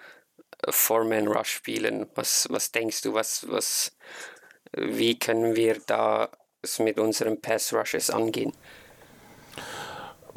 [0.67, 2.07] Four-Man-Rush spielen?
[2.15, 3.95] Was, was denkst du, was, was,
[4.73, 6.29] wie können wir da
[6.79, 8.53] mit unseren Pass-Rushes angehen?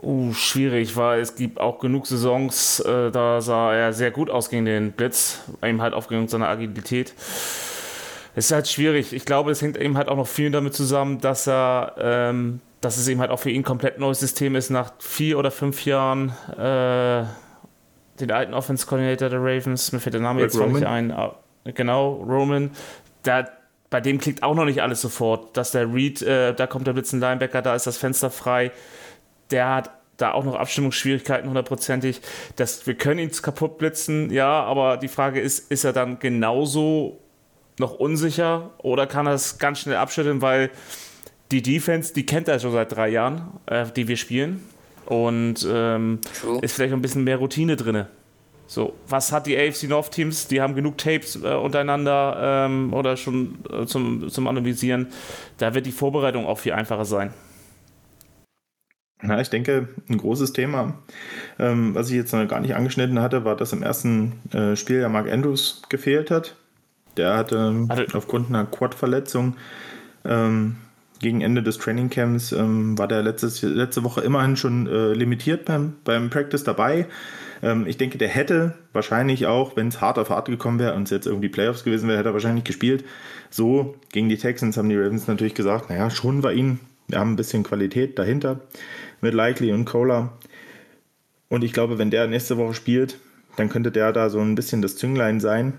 [0.02, 4.48] Uh, schwierig, weil es gibt auch genug Saisons, äh, da sah er sehr gut aus
[4.48, 7.12] gegen den Blitz, eben halt aufgrund seiner Agilität.
[8.34, 9.12] Es ist halt schwierig.
[9.12, 12.96] Ich glaube, es hängt eben halt auch noch viel damit zusammen, dass er, ähm, dass
[12.96, 15.84] es eben halt auch für ihn ein komplett neues System ist, nach vier oder fünf
[15.84, 17.24] Jahren äh,
[18.20, 21.14] den alten Offense Coordinator der Ravens, mir fällt der Name Rick jetzt nicht ein,
[21.64, 22.70] genau, Roman,
[23.22, 23.48] da,
[23.90, 26.92] bei dem klickt auch noch nicht alles sofort, dass der Reed, äh, da kommt der
[26.92, 28.72] Blitzen Linebacker, da ist das Fenster frei,
[29.50, 32.20] der hat da auch noch Abstimmungsschwierigkeiten hundertprozentig.
[32.56, 37.20] Das, wir können ihn kaputt blitzen, ja, aber die Frage ist, ist er dann genauso
[37.78, 40.70] noch unsicher oder kann er es ganz schnell abschütteln, weil
[41.50, 44.62] die Defense, die kennt er schon seit drei Jahren, äh, die wir spielen.
[45.10, 46.20] Und ähm,
[46.62, 48.06] ist vielleicht ein bisschen mehr Routine drin.
[48.68, 50.46] So, was hat die AFC North Teams?
[50.46, 55.08] Die haben genug Tapes äh, untereinander ähm, oder schon äh, zum, zum Analysieren.
[55.58, 57.34] Da wird die Vorbereitung auch viel einfacher sein.
[59.22, 60.94] Ja, ich denke, ein großes Thema,
[61.58, 65.00] ähm, was ich jetzt noch gar nicht angeschnitten hatte, war, dass im ersten äh, Spiel
[65.00, 66.54] ja Mark Andrews gefehlt hat.
[67.16, 69.56] Der hatte also, aufgrund einer Quad-Verletzung
[70.24, 70.76] ähm,
[71.20, 75.94] gegen Ende des Trainingcamps ähm, war der letztes, letzte Woche immerhin schon äh, limitiert beim,
[76.02, 77.06] beim Practice dabei.
[77.62, 81.04] Ähm, ich denke, der hätte wahrscheinlich auch, wenn es hart auf hart gekommen wäre und
[81.04, 83.04] es jetzt irgendwie Playoffs gewesen wäre, hätte er wahrscheinlich gespielt.
[83.50, 86.80] So gegen die Texans haben die Ravens natürlich gesagt, naja, schon wir ihn.
[87.06, 88.60] Wir haben ein bisschen Qualität dahinter
[89.20, 90.32] mit Likely und Cola.
[91.48, 93.18] Und ich glaube, wenn der nächste Woche spielt,
[93.56, 95.74] dann könnte der da so ein bisschen das Zünglein sein,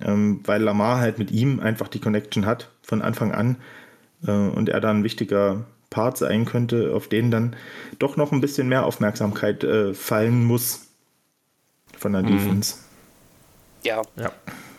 [0.00, 3.56] ähm, weil Lamar halt mit ihm einfach die Connection hat von Anfang an
[4.32, 7.56] und er da ein wichtiger Part sein könnte, auf den dann
[7.98, 10.86] doch noch ein bisschen mehr Aufmerksamkeit äh, fallen muss
[11.96, 12.26] von der mhm.
[12.26, 12.76] Defense.
[13.82, 14.02] Ja.
[14.16, 14.32] ja.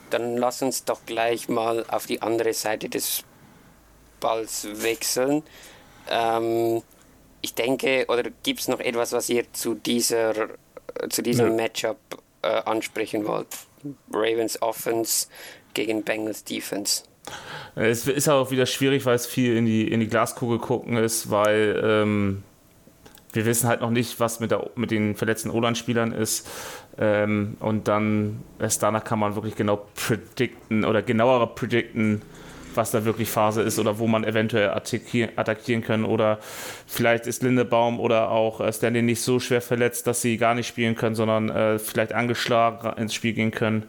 [0.09, 3.23] Dann lass uns doch gleich mal auf die andere Seite des
[4.19, 5.43] Balls wechseln.
[6.09, 6.81] Ähm,
[7.41, 10.33] ich denke, oder gibt es noch etwas, was ihr zu dieser
[11.09, 11.53] zu diesem ja.
[11.53, 11.97] Matchup
[12.41, 13.47] äh, ansprechen wollt?
[14.11, 15.27] Ravens Offense
[15.73, 17.03] gegen Bengals Defense.
[17.75, 21.29] Es ist auch wieder schwierig, weil es viel in die, in die Glaskugel gucken ist,
[21.29, 22.43] weil ähm,
[23.33, 26.49] wir wissen halt noch nicht, was mit, der, mit den verletzten O-Line-Spielern ist.
[26.97, 32.23] Ähm, und dann erst danach kann man wirklich genau predikten oder genauer predikten,
[32.73, 36.05] was da wirklich Phase ist oder wo man eventuell attackieren können.
[36.05, 36.39] Oder
[36.87, 40.67] vielleicht ist Lindebaum oder auch äh, Stanley nicht so schwer verletzt, dass sie gar nicht
[40.67, 43.85] spielen können, sondern äh, vielleicht angeschlagen ins Spiel gehen können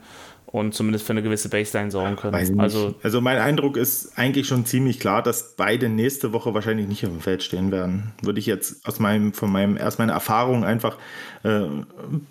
[0.50, 2.58] und zumindest für eine gewisse Baseline sorgen können.
[2.58, 7.04] Also, also mein Eindruck ist eigentlich schon ziemlich klar, dass beide nächste Woche wahrscheinlich nicht
[7.04, 8.12] auf dem Feld stehen werden.
[8.22, 10.96] Würde ich jetzt aus meinem, von meinem, erst meiner Erfahrung einfach
[11.42, 11.66] äh,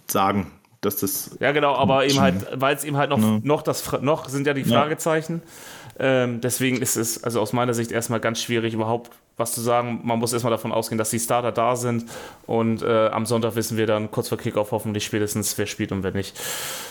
[0.07, 1.37] sagen, dass das.
[1.39, 3.39] Ja, genau, aber eben halt, weil es eben halt noch, ja.
[3.43, 5.41] noch das noch sind ja die Fragezeichen.
[5.45, 6.23] Ja.
[6.23, 10.01] Ähm, deswegen ist es also aus meiner Sicht erstmal ganz schwierig, überhaupt was zu sagen.
[10.03, 12.05] Man muss erstmal davon ausgehen, dass die Starter da sind
[12.45, 16.03] und äh, am Sonntag wissen wir dann kurz vor Kickoff hoffentlich spätestens, wer spielt und
[16.03, 16.39] wer nicht.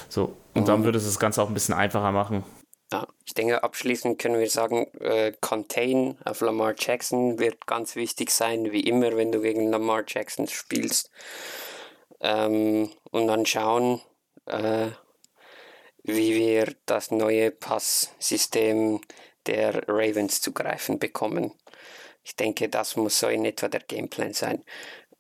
[0.09, 0.67] So, und mhm.
[0.67, 2.45] dann würde es das Ganze auch ein bisschen einfacher machen.
[2.93, 8.31] Ja, ich denke, abschließend können wir sagen, äh, Contain auf Lamar Jackson wird ganz wichtig
[8.31, 11.11] sein, wie immer, wenn du gegen Lamar Jackson spielst.
[12.21, 14.01] Ähm, und dann schauen,
[14.47, 14.89] äh,
[16.03, 19.01] wie wir das neue Passsystem
[19.47, 21.53] der Ravens zu greifen bekommen.
[22.25, 24.63] Ich denke, das muss so in etwa der Gameplan sein.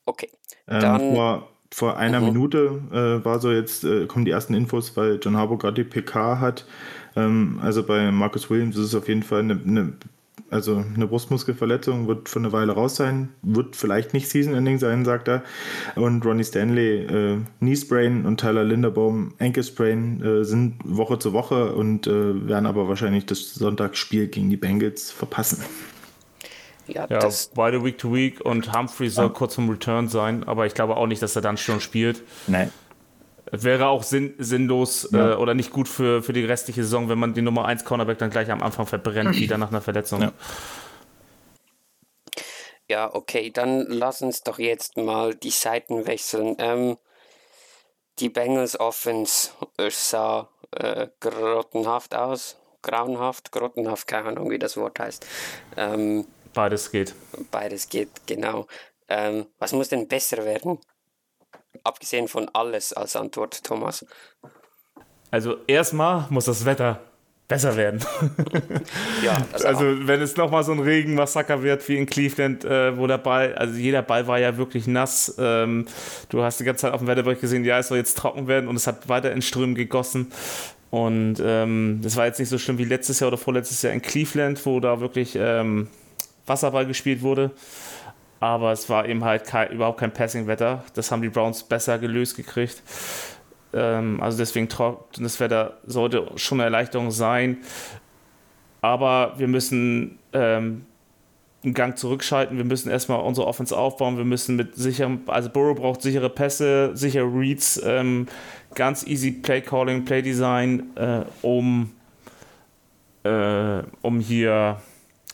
[0.04, 0.30] Okay.
[0.68, 2.26] Ähm, dann, vor, vor einer mhm.
[2.26, 5.88] Minute äh, war so jetzt, äh, kommen die ersten Infos, weil John Harbour gerade die
[5.88, 6.66] PK hat.
[7.14, 9.92] Ähm, also bei Marcus Williams ist es auf jeden Fall eine, eine
[10.50, 15.28] also eine Brustmuskelverletzung wird für eine Weile raus sein, wird vielleicht nicht Season-Ending sein, sagt
[15.28, 15.42] er.
[15.96, 21.32] Und Ronnie Stanley, äh, Knee Sprain und Tyler Linderbaum, Ankle Sprain äh, sind Woche zu
[21.32, 25.64] Woche und äh, werden aber wahrscheinlich das Sonntagsspiel gegen die Bengals verpassen.
[26.86, 29.32] Ja, ja beide Week to Week und Humphrey soll ja.
[29.32, 32.22] kurz vom Return sein, aber ich glaube auch nicht, dass er dann schon spielt.
[32.46, 32.70] Nein.
[33.52, 35.32] Wäre auch sinn, sinnlos ja.
[35.32, 38.18] äh, oder nicht gut für, für die restliche Saison, wenn man die Nummer 1 Cornerback
[38.18, 40.22] dann gleich am Anfang verbrennt, wieder nach einer Verletzung.
[40.22, 40.32] Ja.
[42.88, 43.14] ja.
[43.14, 46.56] okay, dann lass uns doch jetzt mal die Seiten wechseln.
[46.58, 46.98] Ähm,
[48.18, 49.50] die Bengals Offense
[49.90, 52.56] sah äh, grottenhaft aus.
[52.82, 55.26] Grauenhaft, grottenhaft, keine Ahnung, wie das Wort heißt.
[55.76, 57.14] Ähm, beides geht.
[57.50, 58.66] Beides geht, genau.
[59.08, 60.78] Ähm, was muss denn besser werden?
[61.84, 64.04] Abgesehen von alles als Antwort, Thomas?
[65.30, 67.00] Also erstmal muss das Wetter
[67.48, 68.00] besser werden.
[69.24, 70.06] ja, also auch.
[70.06, 73.74] wenn es nochmal so ein Regenmassaker wird wie in Cleveland, äh, wo der Ball, also
[73.74, 75.34] jeder Ball war ja wirklich nass.
[75.38, 75.86] Ähm,
[76.28, 78.68] du hast die ganze Zeit auf dem Wetterbericht gesehen, ja, es soll jetzt trocken werden
[78.68, 80.32] und es hat weiter in Strömen gegossen.
[80.90, 84.02] Und ähm, das war jetzt nicht so schlimm wie letztes Jahr oder vorletztes Jahr in
[84.02, 85.88] Cleveland, wo da wirklich ähm,
[86.46, 87.50] Wasserball gespielt wurde
[88.40, 90.84] aber es war eben halt kein, überhaupt kein Passing-Wetter.
[90.94, 92.82] Das haben die Browns besser gelöst gekriegt.
[93.72, 97.58] Ähm, also deswegen trockenes Wetter sollte schon eine Erleichterung sein.
[98.82, 100.84] Aber wir müssen ähm,
[101.64, 102.56] einen Gang zurückschalten.
[102.56, 104.16] Wir müssen erstmal unsere Offense aufbauen.
[104.16, 108.26] Wir müssen mit sicherem, also Burrow braucht sichere Pässe, sichere Reads, ähm,
[108.74, 111.90] ganz easy Play Calling, Play Design, äh, um,
[113.24, 114.80] äh, um hier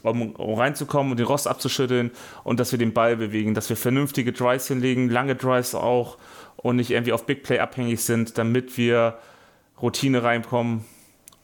[0.03, 2.11] um, reinzukommen und den Rost abzuschütteln
[2.45, 6.19] und dass wir den Ball bewegen, dass wir vernünftige Drives hinlegen, lange Drives auch
[6.57, 9.19] und nicht irgendwie auf Big Play abhängig sind, damit wir
[9.81, 10.85] Routine reinkommen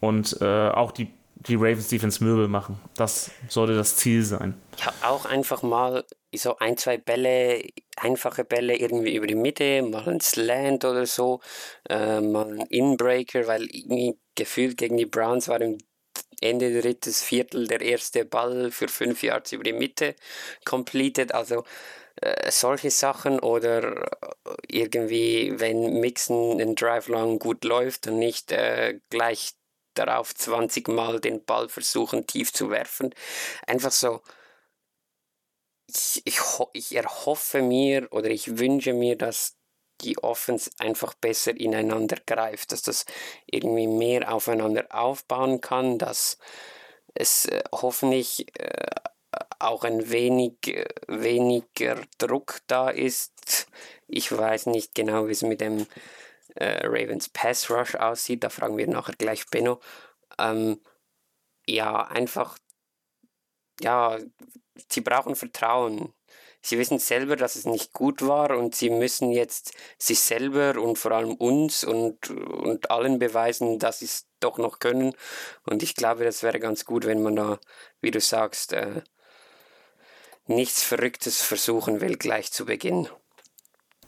[0.01, 2.79] und äh, auch die, die Ravens Defense Möbel machen.
[2.97, 4.55] Das sollte das Ziel sein.
[4.79, 7.62] Ja, auch einfach mal so ein, zwei Bälle,
[7.97, 11.40] einfache Bälle irgendwie über die Mitte, mal ein Slant oder so,
[11.88, 15.79] äh, mal ein Inbreaker, weil irgendwie gefühlt gegen die Browns war im
[16.40, 20.14] Ende drittes Viertel der erste Ball für fünf Yards über die Mitte
[20.64, 21.35] completed.
[21.35, 21.64] Also
[22.20, 24.03] äh, solche Sachen oder
[24.44, 29.53] äh, irgendwie, wenn Mixen ein Drive lang gut läuft und nicht äh, gleich
[29.94, 33.14] darauf 20 Mal den Ball versuchen tief zu werfen.
[33.66, 34.22] Einfach so.
[35.87, 36.38] Ich, ich,
[36.74, 39.58] ich erhoffe mir oder ich wünsche mir, dass
[40.00, 43.06] die Offense einfach besser ineinander greift, dass das
[43.46, 46.38] irgendwie mehr aufeinander aufbauen kann, dass
[47.14, 48.87] es äh, hoffentlich äh,
[49.58, 53.66] auch ein wenig äh, weniger Druck da ist.
[54.06, 55.87] Ich weiß nicht genau, wie es mit dem
[56.54, 59.80] äh, Ravens Pass Rush aussieht, da fragen wir nachher gleich Benno.
[60.38, 60.80] Ähm,
[61.66, 62.56] ja, einfach
[63.80, 64.18] ja,
[64.88, 66.12] sie brauchen Vertrauen.
[66.68, 70.98] Sie wissen selber, dass es nicht gut war und sie müssen jetzt sich selber und
[70.98, 75.14] vor allem uns und, und allen beweisen, dass sie es doch noch können.
[75.64, 77.59] Und ich glaube, das wäre ganz gut, wenn man da,
[78.02, 79.00] wie du sagst, äh,
[80.46, 83.09] nichts Verrücktes versuchen will gleich zu Beginn.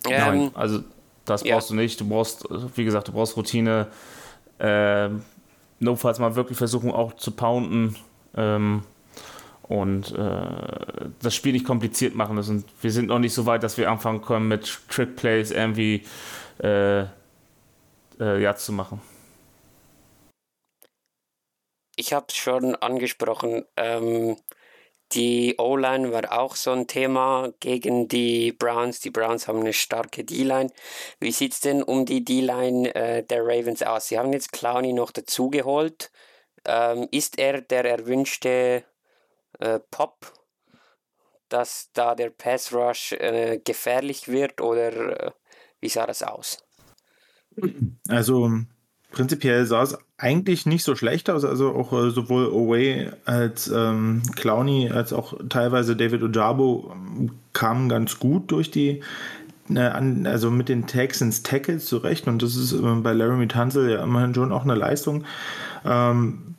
[0.04, 0.80] Nein, ähm, also
[1.24, 1.74] das brauchst ja.
[1.74, 1.98] du nicht.
[1.98, 2.44] Du brauchst,
[2.76, 3.90] wie gesagt, du brauchst Routine.
[4.58, 5.24] Ähm,
[5.78, 7.96] notfalls mal wirklich versuchen auch zu pounden.
[8.36, 8.82] Ähm,
[9.70, 12.36] und äh, das Spiel nicht kompliziert machen.
[12.36, 16.02] Und wir sind noch nicht so weit, dass wir anfangen können, mit Trick Plays irgendwie
[16.60, 17.06] äh, äh,
[18.18, 19.00] ja, zu machen.
[21.94, 23.64] Ich habe es schon angesprochen.
[23.76, 24.38] Ähm,
[25.12, 28.98] die O-Line war auch so ein Thema gegen die Browns.
[28.98, 30.72] Die Browns haben eine starke D-Line.
[31.20, 34.08] Wie sieht es denn um die D-Line äh, der Ravens aus?
[34.08, 36.10] Sie haben jetzt Clowney noch dazugeholt.
[36.64, 38.84] Ähm, ist er der erwünschte
[39.58, 40.32] äh, Pop,
[41.48, 45.30] dass da der Pass Rush äh, gefährlich wird oder äh,
[45.80, 46.58] wie sah das aus?
[48.08, 48.50] Also
[49.10, 51.44] prinzipiell sah es eigentlich nicht so schlecht aus.
[51.44, 57.88] Also auch äh, sowohl Away als ähm, Clowney als auch teilweise David Ojabo ähm, kamen
[57.88, 59.02] ganz gut durch die
[59.74, 64.02] äh, also mit den Texans Tackles zurecht und das ist äh, bei Laramie Tunzel ja
[64.02, 65.24] immerhin schon auch eine Leistung.
[65.84, 66.49] Ähm,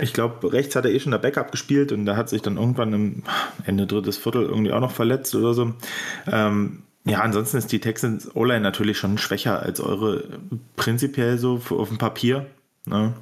[0.00, 2.56] ich glaube, rechts hat er eh schon der Backup gespielt und da hat sich dann
[2.56, 3.22] irgendwann im
[3.64, 5.74] Ende drittes Viertel irgendwie auch noch verletzt oder so.
[6.30, 10.24] Ähm, ja, ansonsten ist die Texans O-Line natürlich schon schwächer als eure
[10.76, 12.46] prinzipiell so auf dem Papier.
[12.84, 13.14] Ne?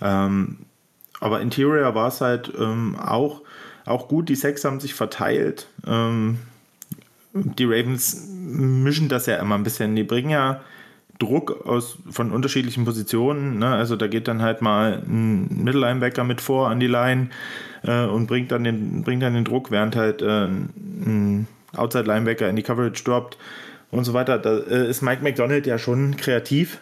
[0.00, 0.58] Ähm,
[1.20, 3.42] aber Interior war es halt ähm, auch,
[3.86, 4.28] auch gut.
[4.28, 5.68] Die Sex haben sich verteilt.
[5.86, 6.38] Ähm,
[7.32, 9.96] die Ravens mischen das ja immer ein bisschen.
[9.96, 10.60] Die bringen ja
[11.18, 13.58] Druck aus, von unterschiedlichen Positionen.
[13.58, 13.68] Ne?
[13.68, 17.30] Also da geht dann halt mal ein Mittellinebacker mit vor an die Line
[17.82, 22.56] äh, und bringt dann, den, bringt dann den Druck, während halt äh, ein Outside-Linebacker in
[22.56, 23.38] die Coverage droppt
[23.90, 24.38] und so weiter.
[24.38, 26.80] Da äh, ist Mike McDonald ja schon kreativ.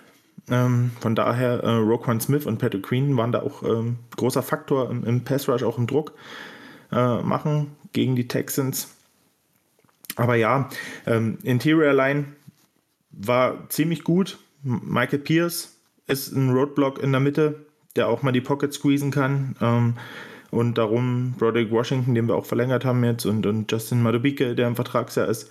[0.51, 4.90] Ähm, von daher, äh, Roquan Smith und Patrick Queen waren da auch ähm, großer Faktor
[4.90, 6.12] im, im Pass Rush, auch im Druck
[6.93, 8.95] äh, machen gegen die Texans.
[10.16, 10.69] Aber ja,
[11.07, 12.25] ähm, Interior Line
[13.11, 14.38] war ziemlich gut.
[14.62, 19.57] Michael Pierce ist ein Roadblock in der Mitte, der auch mal die Pocket squeezen kann.
[19.61, 19.94] Ähm,
[20.51, 24.66] und darum Broderick Washington, den wir auch verlängert haben jetzt, und, und Justin Madubike, der
[24.66, 25.51] im Vertragsjahr ist,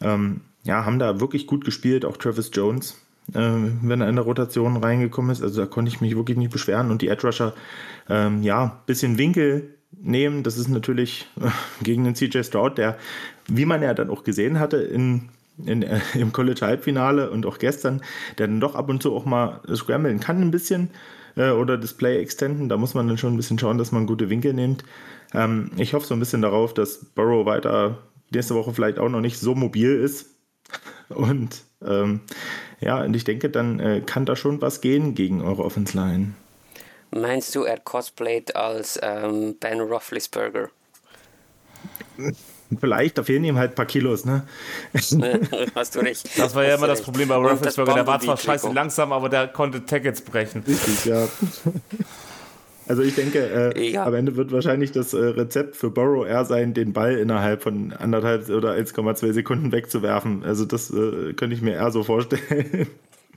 [0.00, 2.04] ähm, ja, haben da wirklich gut gespielt.
[2.04, 2.98] Auch Travis Jones,
[3.34, 5.42] äh, wenn er in der Rotation reingekommen ist.
[5.42, 6.90] Also da konnte ich mich wirklich nicht beschweren.
[6.90, 7.54] Und die Edge Rusher,
[8.08, 10.42] ähm, ja, bisschen Winkel nehmen.
[10.42, 11.50] Das ist natürlich äh,
[11.82, 12.98] gegen den CJ Stroud, der,
[13.46, 15.28] wie man ja dann auch gesehen hatte, in
[15.66, 18.02] in, äh, im College-Halbfinale und auch gestern,
[18.38, 20.90] der dann doch ab und zu auch mal scramblen kann ein bisschen
[21.36, 22.68] äh, oder Display extenden.
[22.68, 24.84] Da muss man dann schon ein bisschen schauen, dass man gute Winkel nimmt.
[25.34, 27.98] Ähm, ich hoffe so ein bisschen darauf, dass Burrow weiter
[28.30, 30.26] nächste Woche vielleicht auch noch nicht so mobil ist.
[31.08, 32.20] Und ähm,
[32.80, 36.34] ja, und ich denke, dann äh, kann da schon was gehen gegen eure Offense Line.
[37.10, 40.70] Meinst du, er cosplayt als ähm, Ben Roethlisberger?
[42.78, 44.44] Vielleicht, da fehlen ihm halt ein paar Kilos, ne?
[45.74, 46.28] Hast du recht.
[46.36, 47.94] Das war ja immer das Problem bei Roethlisberger.
[47.94, 50.62] Der war zwar scheiße langsam, aber der konnte Tackets brechen.
[50.66, 51.28] Richtig, ja.
[52.86, 54.04] Also ich denke, äh, ja.
[54.04, 57.92] am Ende wird wahrscheinlich das äh, Rezept für Burrow eher sein, den Ball innerhalb von
[57.92, 60.42] anderthalb oder 1,2 Sekunden wegzuwerfen.
[60.42, 62.88] Also das äh, könnte ich mir eher so vorstellen.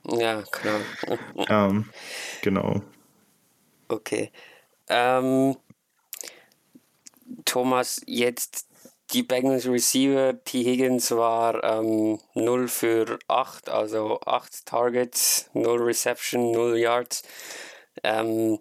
[0.08, 0.80] Ja, klar.
[1.50, 1.86] ähm,
[2.42, 2.82] genau.
[3.88, 4.32] Okay.
[4.90, 5.56] Ähm,
[7.46, 8.68] Thomas, jetzt
[9.14, 10.64] die Bengals Receiver, T.
[10.64, 17.24] Higgins war ähm, 0 für 8, also 8 Targets, 0 Reception, 0 Yards.
[18.04, 18.58] Ähm,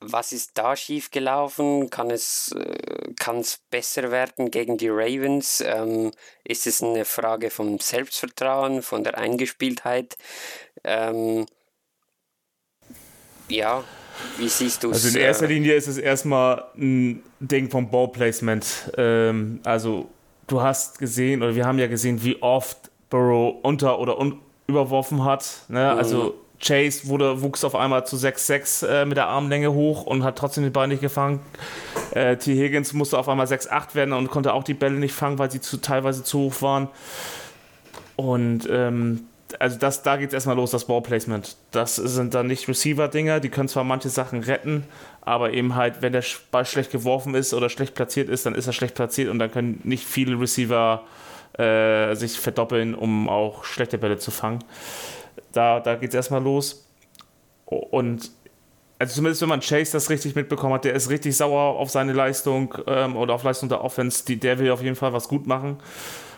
[0.00, 1.90] was ist da schiefgelaufen?
[1.90, 5.60] Kann es, äh, kann es besser werden gegen die Ravens?
[5.60, 6.12] Ähm,
[6.44, 10.16] ist es eine Frage vom Selbstvertrauen, von der Eingespieltheit?
[10.84, 11.46] Ähm,
[13.48, 13.84] ja,
[14.38, 15.04] wie siehst du es?
[15.04, 18.92] Also in erster äh, Linie ist es erstmal ein Ding vom Ballplacement.
[18.96, 20.08] Ähm, also
[20.46, 25.24] du hast gesehen, oder wir haben ja gesehen, wie oft Burrow unter- oder un überworfen
[25.24, 25.62] hat.
[25.68, 25.92] Ne?
[25.92, 25.98] Mhm.
[25.98, 30.36] Also Chase wurde, wuchs auf einmal zu 6-6 äh, mit der Armlänge hoch und hat
[30.36, 31.40] trotzdem den Ball nicht gefangen.
[32.10, 32.54] Äh, T.
[32.54, 35.60] Higgins musste auf einmal 6-8 werden und konnte auch die Bälle nicht fangen, weil sie
[35.60, 36.88] zu, teilweise zu hoch waren.
[38.16, 39.27] Und ähm,
[39.58, 41.56] also das, da geht es erstmal los, das Ballplacement.
[41.70, 44.84] Das sind dann nicht Receiver-Dinger, die können zwar manche Sachen retten,
[45.22, 48.66] aber eben halt, wenn der Ball schlecht geworfen ist oder schlecht platziert ist, dann ist
[48.66, 51.04] er schlecht platziert und dann können nicht viele Receiver
[51.58, 54.62] äh, sich verdoppeln, um auch schlechte Bälle zu fangen.
[55.52, 56.84] Da, da geht es erstmal los.
[57.66, 58.30] Und
[58.98, 62.12] also zumindest wenn man Chase das richtig mitbekommen hat, der ist richtig sauer auf seine
[62.12, 65.46] Leistung ähm, oder auf Leistung der Offense, die, der will auf jeden Fall was gut
[65.46, 65.78] machen.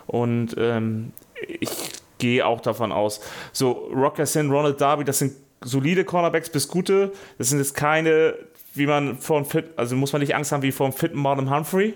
[0.07, 1.13] Und ähm,
[1.47, 1.90] ich
[2.21, 3.19] gehe auch davon aus.
[3.51, 7.11] So, Rocker Sin, Ronald Darby, das sind solide Cornerbacks bis gute.
[7.37, 8.35] Das sind jetzt keine,
[8.73, 11.53] wie man vor Fit, also muss man nicht Angst haben wie vor einem fitten Marlon
[11.53, 11.95] Humphrey,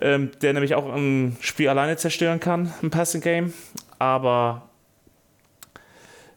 [0.00, 3.52] ähm, der nämlich auch ein Spiel alleine zerstören kann, im Passing Game.
[3.98, 4.62] Aber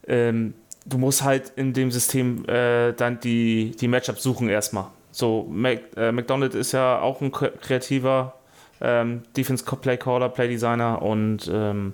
[0.06, 0.54] ähm,
[0.86, 4.88] du musst halt in dem System äh, dann die, die Matchups suchen erstmal.
[5.12, 8.34] So, Mac, äh, McDonald ist ja auch ein kreativer
[8.82, 11.94] ähm, Defense Play Caller, Play Designer und ähm,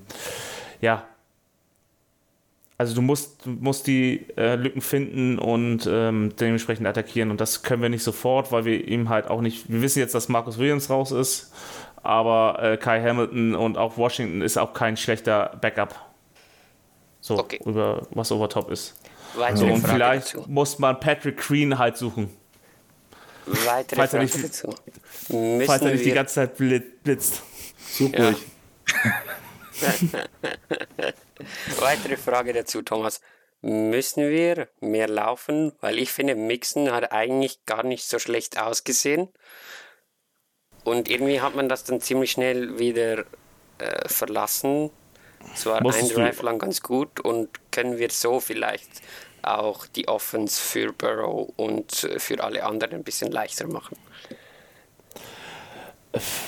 [0.82, 1.04] ja,
[2.80, 7.30] also du musst, musst die äh, Lücken finden und ähm, dementsprechend attackieren.
[7.30, 9.70] Und das können wir nicht sofort, weil wir ihm halt auch nicht.
[9.70, 11.52] Wir wissen jetzt, dass Marcus Williams raus ist,
[12.04, 15.94] aber äh, Kai Hamilton und auch Washington ist auch kein schlechter Backup.
[17.20, 17.60] So, okay.
[17.66, 18.96] über, was over top ist.
[19.36, 20.46] Weitere so, und Frage vielleicht dazu.
[20.48, 22.30] muss man Patrick Green halt suchen.
[23.46, 24.74] Weitere falls Frage er nicht, dazu.
[25.66, 27.44] falls er nicht die ganze Zeit blitzt.
[27.92, 28.32] Super.
[28.32, 28.36] Ja.
[31.80, 33.22] Weitere Frage dazu, Thomas.
[33.62, 35.74] Müssen wir mehr laufen?
[35.82, 39.30] Weil ich finde, Mixen hat eigentlich gar nicht so schlecht ausgesehen.
[40.86, 43.26] Und irgendwie hat man das dann ziemlich schnell wieder
[43.80, 44.92] äh, verlassen.
[45.54, 48.90] Es war ein Drive lang ganz gut und können wir so vielleicht
[49.42, 53.98] auch die Offense für Burrow und äh, für alle anderen ein bisschen leichter machen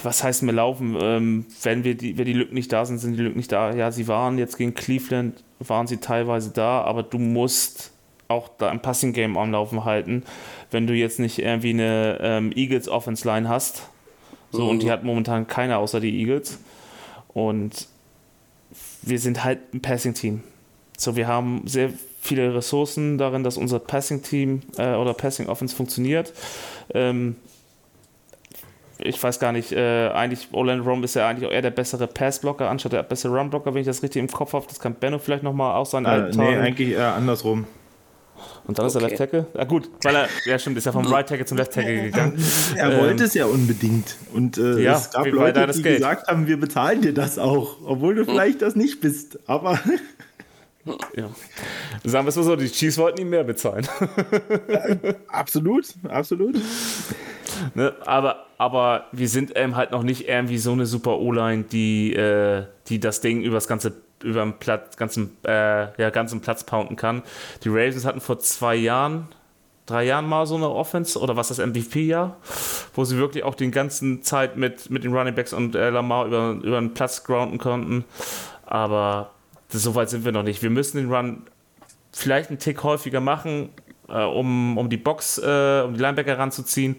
[0.03, 0.97] was heißt mir laufen?
[0.99, 3.73] Ähm, wenn, wir die, wenn die Lücken nicht da sind, sind die Lücken nicht da.
[3.73, 7.91] Ja, sie waren jetzt gegen Cleveland, waren sie teilweise da, aber du musst
[8.27, 10.23] auch da ein Passing Game am Laufen halten,
[10.71, 13.89] wenn du jetzt nicht irgendwie eine ähm, Eagles Offense Line hast.
[14.51, 14.69] So, mhm.
[14.69, 14.91] und die mhm.
[14.91, 16.59] hat momentan keiner außer die Eagles.
[17.27, 17.87] Und
[19.01, 20.43] wir sind halt ein Passing Team.
[20.97, 21.91] So, wir haben sehr
[22.21, 26.33] viele Ressourcen darin, dass unser Passing Team äh, oder Passing Offense funktioniert.
[26.93, 27.35] Ähm,
[29.03, 32.07] ich weiß gar nicht, äh, eigentlich Orlando Rom ist ja eigentlich auch eher der bessere
[32.07, 34.65] Passblocker anstatt der bessere Runblocker, wenn ich das richtig im Kopf habe.
[34.67, 37.65] Das kann Benno vielleicht nochmal aus seinen äh, alten Nee, eigentlich eher andersrum.
[38.65, 38.97] Und dann okay.
[38.97, 39.47] ist er Left Tackle?
[39.53, 42.43] Ja gut, weil er, ja stimmt, ist ja vom Right Tackle zum Left Tackle gegangen.
[42.75, 44.15] Er wollte ähm, es ja unbedingt.
[44.33, 45.97] Und äh, ja, es gab Leute, die Geld.
[45.97, 49.39] gesagt haben, wir bezahlen dir das auch, obwohl du vielleicht das nicht bist.
[49.47, 49.79] Aber
[51.15, 51.29] ja.
[52.03, 53.87] Sagen wir es mal so, die Chiefs wollten ihm mehr bezahlen.
[54.67, 56.55] Ja, absolut, absolut.
[57.75, 62.13] Ne, aber, aber wir sind eben halt noch nicht irgendwie so eine super O-Line, die,
[62.13, 63.93] äh, die das Ding übers ganze
[64.23, 67.23] über den Platz, ganzen, äh, ja, ganzen Platz pounden kann.
[67.63, 69.27] Die Ravens hatten vor zwei Jahren,
[69.85, 72.37] drei Jahren mal so eine Offense oder was das MVP-Jahr,
[72.93, 76.27] wo sie wirklich auch die ganze Zeit mit, mit den Running Backs und äh, Lamar
[76.27, 78.05] über, über den Platz grounden konnten.
[78.65, 79.31] Aber
[79.69, 80.61] so weit sind wir noch nicht.
[80.61, 81.43] Wir müssen den Run
[82.13, 83.69] vielleicht einen Tick häufiger machen,
[84.07, 86.97] äh, um, um die Box, äh, um die Linebacker ranzuziehen.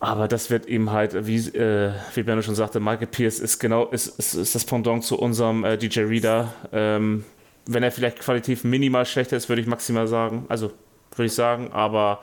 [0.00, 3.86] Aber das wird eben halt, wie, äh, wie Benno schon sagte, Michael Pierce ist genau,
[3.86, 6.52] ist, ist, ist das Pendant zu unserem äh, DJ Reader.
[6.72, 7.24] Ähm,
[7.66, 10.46] wenn er vielleicht qualitativ minimal schlechter ist, würde ich maximal sagen.
[10.48, 10.72] Also
[11.14, 12.20] würde ich sagen, aber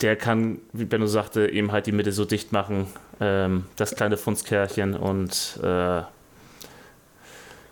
[0.00, 2.86] der kann, wie Benno sagte, eben halt die Mitte so dicht machen,
[3.20, 6.02] ähm, das kleine Fundskerlchen und äh,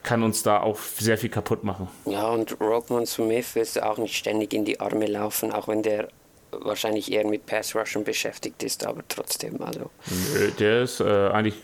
[0.03, 1.89] kann uns da auch sehr viel kaputt machen.
[2.05, 6.09] Ja, und Rockman Smith ist auch nicht ständig in die Arme laufen, auch wenn der
[6.61, 9.61] wahrscheinlich eher mit Pass Rushen beschäftigt ist, aber trotzdem.
[9.63, 9.91] Also.
[10.59, 11.55] Der ist äh, eigentlich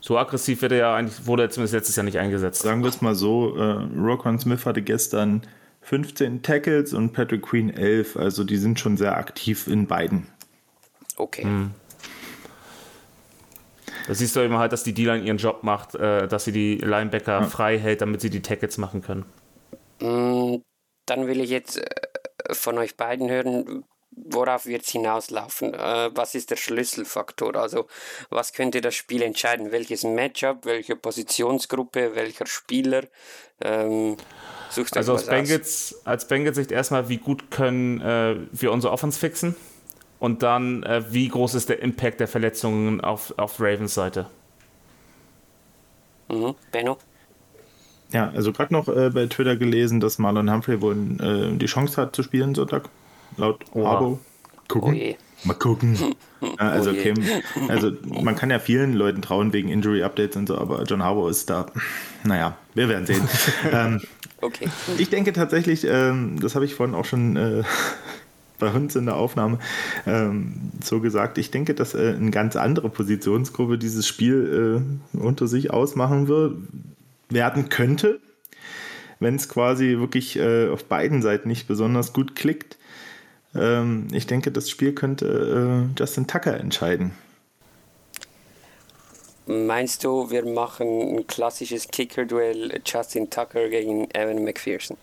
[0.00, 2.62] so aggressiv wird er ja eigentlich, wurde er zumindest letztes Jahr nicht eingesetzt.
[2.62, 5.42] Sagen wir es mal so, äh, Roquan Smith hatte gestern
[5.82, 10.26] 15 Tackles und Patrick Queen 11, also die sind schon sehr aktiv in beiden.
[11.16, 11.42] Okay.
[11.42, 11.70] Hm.
[14.06, 16.76] Da siehst du immer halt, dass die D-Line ihren Job macht, äh, dass sie die
[16.76, 17.46] Linebacker ja.
[17.46, 19.24] frei hält, damit sie die Tackles machen können.
[20.00, 20.62] Mm,
[21.06, 21.84] dann will ich jetzt äh,
[22.52, 25.74] von euch beiden hören, worauf wird es hinauslaufen?
[25.74, 27.54] Äh, was ist der Schlüsselfaktor?
[27.56, 27.86] Also,
[28.30, 29.72] was könnte das Spiel entscheiden?
[29.72, 33.04] Welches Matchup, welche Positionsgruppe, welcher Spieler?
[33.60, 34.16] Ähm,
[34.94, 39.54] also aus Bengals, als Bengals Sicht erstmal, wie gut können äh, wir unsere Offense fixen?
[40.18, 44.30] Und dann, äh, wie groß ist der Impact der Verletzungen auf, auf Ravens Seite?
[46.28, 46.54] Mhm.
[46.72, 46.98] Benno?
[48.12, 52.00] Ja, also gerade noch äh, bei Twitter gelesen, dass Marlon Humphrey wohl äh, die Chance
[52.00, 52.88] hat zu spielen Sonntag.
[53.36, 53.86] Laut wow.
[53.86, 54.18] Harbo.
[54.68, 54.94] Gucken.
[54.94, 55.96] Oh Mal gucken.
[56.40, 57.14] ja, also, oh okay.
[57.68, 57.92] also
[58.22, 61.50] man kann ja vielen Leuten trauen wegen Injury Updates und so, aber John Harbo ist
[61.50, 61.66] da.
[62.24, 63.28] Naja, wir werden sehen.
[63.72, 64.00] ähm,
[64.40, 64.68] okay.
[64.98, 67.62] Ich denke tatsächlich, ähm, das habe ich vorhin auch schon äh,
[68.58, 69.58] bei uns in der Aufnahme
[70.06, 74.82] ähm, so gesagt, ich denke, dass äh, eine ganz andere Positionsgruppe dieses Spiel
[75.14, 76.56] äh, unter sich ausmachen wird,
[77.28, 78.20] werden könnte,
[79.20, 82.76] wenn es quasi wirklich äh, auf beiden Seiten nicht besonders gut klickt.
[83.54, 87.12] Ähm, ich denke, das Spiel könnte äh, Justin Tucker entscheiden.
[89.46, 94.96] Meinst du, wir machen ein klassisches Kicker-Duell Justin Tucker gegen Evan McPherson?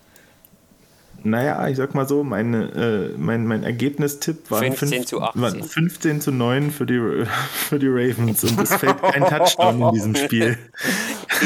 [1.26, 5.42] Naja, ich sag mal so, meine, äh, mein, mein Ergebnistipp war 15 fünf, zu 18.
[5.42, 9.92] waren 15 zu 9 für die, für die Ravens und es fällt kein Touchdown in
[9.94, 10.58] diesem Spiel.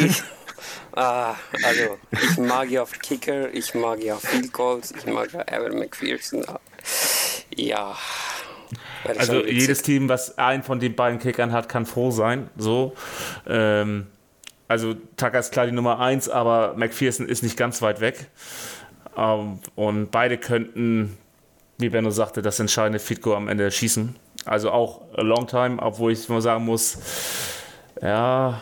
[0.05, 0.21] Ich,
[0.97, 5.41] ah, also, ich mag ja auf Kicker, ich mag ja Field Goals, ich mag ja
[5.47, 6.45] Evan McPherson.
[7.55, 7.95] Ja.
[9.03, 9.61] Also witzig.
[9.61, 12.49] jedes Team, was einen von den beiden Kickern hat, kann froh sein.
[12.57, 12.93] So.
[13.47, 14.07] Ähm,
[14.67, 18.27] also Tucker ist klar die Nummer 1, aber McPherson ist nicht ganz weit weg.
[19.15, 21.17] Ähm, und beide könnten,
[21.77, 24.15] wie Benno sagte, das entscheidende Goal am Ende schießen.
[24.45, 26.97] Also auch a long time, obwohl ich mal sagen muss,
[28.01, 28.61] ja,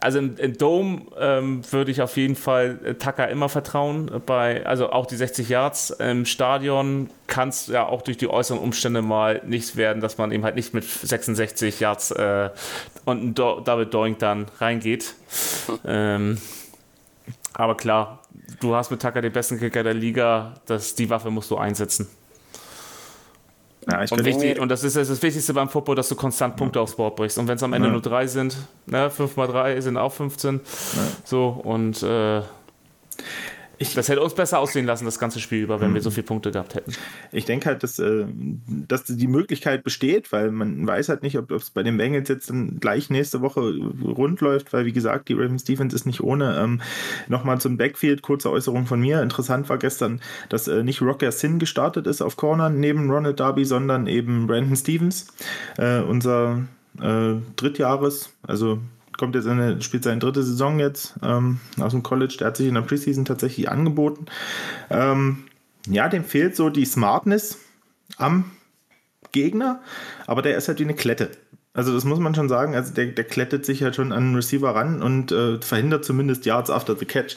[0.00, 4.10] also im, im Dome ähm, würde ich auf jeden Fall äh, Tucker immer vertrauen.
[4.26, 8.60] Bei, also auch die 60 Yards im Stadion kann es ja auch durch die äußeren
[8.60, 12.50] Umstände mal nichts werden, dass man eben halt nicht mit 66 Yards äh,
[13.04, 15.14] und ein Do Double Doink dann reingeht.
[15.84, 16.38] ähm,
[17.54, 18.22] aber klar,
[18.60, 22.08] du hast mit Tucker den besten Kicker der Liga, das, die Waffe musst du einsetzen.
[23.90, 26.94] Ja, Und, wichtig, und das ist das Wichtigste beim Football, dass du konstant Punkte aufs
[26.96, 27.38] Board brichst.
[27.38, 27.92] Und wenn es am Ende Ja.
[27.92, 30.60] nur drei sind, ne, 5 mal 3 sind auch 15.
[31.24, 32.42] So, und äh,
[33.80, 36.24] Ich- das hätte uns besser aussehen lassen, das ganze Spiel über, wenn wir so viele
[36.26, 36.92] Punkte gehabt hätten.
[37.32, 38.26] ich denke halt, dass, äh,
[38.66, 42.50] dass die Möglichkeit besteht, weil man weiß halt nicht, ob es bei den Bengals jetzt
[42.50, 43.60] dann gleich nächste Woche
[44.04, 46.58] rund läuft, weil wie gesagt, die Ravens Defense ist nicht ohne.
[46.58, 46.80] Ähm,
[47.28, 49.22] Nochmal zum Backfield, kurze Äußerung von mir.
[49.22, 53.64] Interessant war gestern, dass äh, nicht Rocker Sin gestartet ist auf Corner neben Ronald Darby,
[53.64, 55.28] sondern eben Brandon Stevens,
[55.76, 56.62] äh, unser
[57.00, 58.80] äh, Drittjahres, also
[59.18, 62.36] kommt jetzt in eine, spielt seine dritte Saison jetzt ähm, aus dem College.
[62.38, 64.26] Der hat sich in der Preseason tatsächlich angeboten.
[64.88, 65.44] Ähm,
[65.86, 67.58] ja, dem fehlt so die Smartness
[68.16, 68.50] am
[69.32, 69.82] Gegner,
[70.26, 71.30] aber der ist halt wie eine Klette.
[71.74, 74.34] Also das muss man schon sagen, also der, der klettet sich halt schon an den
[74.34, 77.36] Receiver ran und äh, verhindert zumindest Yards after the catch.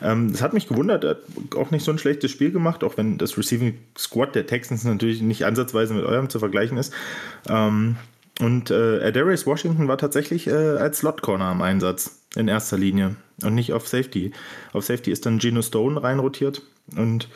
[0.00, 1.18] Ähm, das hat mich gewundert, er hat
[1.56, 5.20] auch nicht so ein schlechtes Spiel gemacht, auch wenn das Receiving Squad der Texans natürlich
[5.20, 6.94] nicht ansatzweise mit eurem zu vergleichen ist.
[7.50, 7.96] Ähm,
[8.40, 13.16] und äh, Adarius Washington war tatsächlich äh, als Slot Corner am Einsatz in erster Linie
[13.42, 14.32] und nicht auf Safety.
[14.72, 16.62] Auf Safety ist dann Geno Stone reinrotiert
[16.96, 17.28] und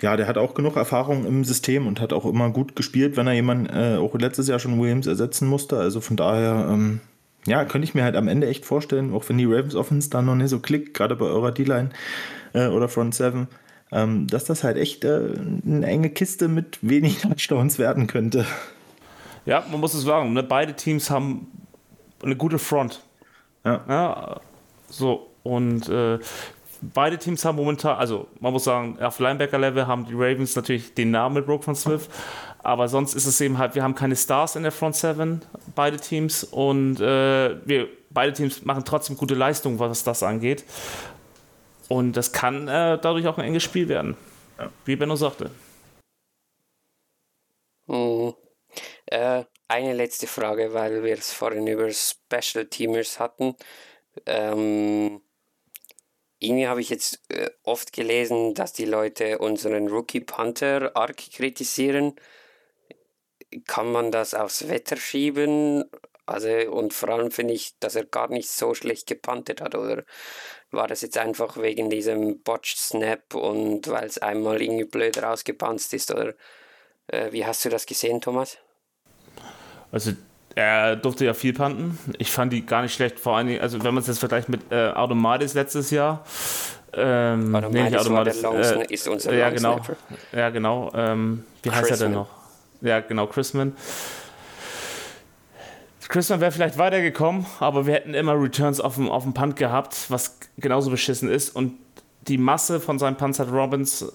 [0.00, 3.26] ja, der hat auch genug Erfahrung im System und hat auch immer gut gespielt, wenn
[3.26, 5.78] er jemanden äh, auch letztes Jahr schon Williams ersetzen musste.
[5.78, 7.00] Also von daher, ähm,
[7.46, 10.20] ja, könnte ich mir halt am Ende echt vorstellen, auch wenn die Ravens Offense da
[10.20, 11.90] noch nicht so klickt, gerade bei eurer D-Line
[12.52, 13.48] äh, oder Front Seven,
[13.92, 15.30] ähm, dass das halt echt äh,
[15.64, 18.44] eine enge Kiste mit wenig Touchdowns werden könnte.
[19.46, 20.42] Ja, man muss es sagen, ne?
[20.42, 21.50] beide Teams haben
[22.22, 23.02] eine gute Front.
[23.64, 23.84] Ja.
[23.88, 24.40] Ja,
[24.88, 26.18] so, und äh,
[26.80, 31.10] beide Teams haben momentan, also man muss sagen, auf Linebacker-Level haben die Ravens natürlich den
[31.10, 32.08] Namen mit Roquan Smith,
[32.62, 35.42] aber sonst ist es eben halt, wir haben keine Stars in der Front Seven,
[35.74, 40.64] beide Teams, und äh, wir, beide Teams machen trotzdem gute Leistungen, was das angeht.
[41.88, 44.16] Und das kann äh, dadurch auch ein enges Spiel werden,
[44.86, 45.50] wie Benno sagte.
[47.86, 48.32] Mhm.
[49.06, 53.56] Äh, eine letzte Frage, weil wir es vorhin über Special Teamers hatten.
[54.26, 55.22] Ähm,
[56.38, 62.14] irgendwie habe ich jetzt äh, oft gelesen, dass die Leute unseren Rookie Panther arg kritisieren.
[63.66, 65.84] Kann man das aufs Wetter schieben?
[66.26, 70.04] Also, und vor allem finde ich, dass er gar nicht so schlecht gepantet hat, oder
[70.70, 75.92] war das jetzt einfach wegen diesem Botched Snap und weil es einmal irgendwie blöd rausgepanzt
[75.94, 76.34] ist, oder
[77.08, 78.58] äh, wie hast du das gesehen, Thomas?
[79.94, 80.10] Also
[80.56, 81.96] er durfte ja viel panten.
[82.18, 84.48] Ich fand die gar nicht schlecht, vor allen Dingen, also wenn man es jetzt vergleicht
[84.48, 86.24] mit äh, Automatis letztes Jahr.
[86.92, 89.80] Ähm, Automatis war der Long Sna- ist unser ja, genau.
[90.32, 90.90] Ja, genau.
[90.94, 92.28] Ähm, wie heißt er denn noch?
[92.80, 93.72] Ja, genau, Chrisman.
[96.08, 100.06] Chrisman wäre vielleicht weitergekommen, aber wir hätten immer Returns auf dem, auf dem Punt gehabt,
[100.08, 101.50] was genauso beschissen ist.
[101.54, 101.74] Und
[102.22, 104.12] die Masse von seinem Punts hat Robbins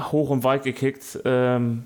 [0.00, 1.18] hoch und weit gekickt.
[1.24, 1.84] Ähm,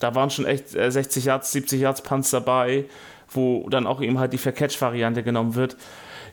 [0.00, 2.86] da waren schon echt äh, 60 Yards, 70 Yards Punts dabei,
[3.30, 5.76] wo dann auch ihm halt die Vercatch-Variante genommen wird.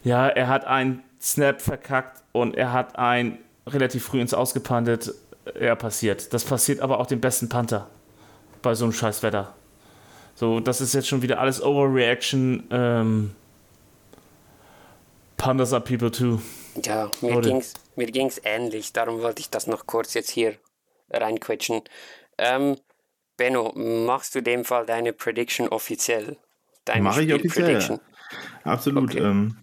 [0.04, 3.38] Ja, er hat einen Snap verkackt und er hat einen
[3.68, 5.14] relativ früh ins Ausgepantet.
[5.60, 6.34] Ja, passiert.
[6.34, 7.88] Das passiert aber auch dem besten Panther
[8.62, 9.54] bei so einem scheiß Wetter.
[10.36, 12.68] So, das ist jetzt schon wieder alles Overreaction.
[12.70, 13.36] Ähm,
[15.38, 16.40] Pandas are people too.
[16.84, 20.56] Ja, mir Oder- ging's, mir ging's ähnlich, darum wollte ich das noch kurz jetzt hier
[21.10, 21.82] reinquetschen.
[22.38, 22.78] Ähm,
[23.38, 26.38] Benno, machst du dem Fall deine Prediction offiziell?
[26.86, 28.00] Deine Mache ich offiziell?
[28.64, 29.12] Absolut.
[29.12, 29.24] Okay.
[29.24, 29.58] Ähm,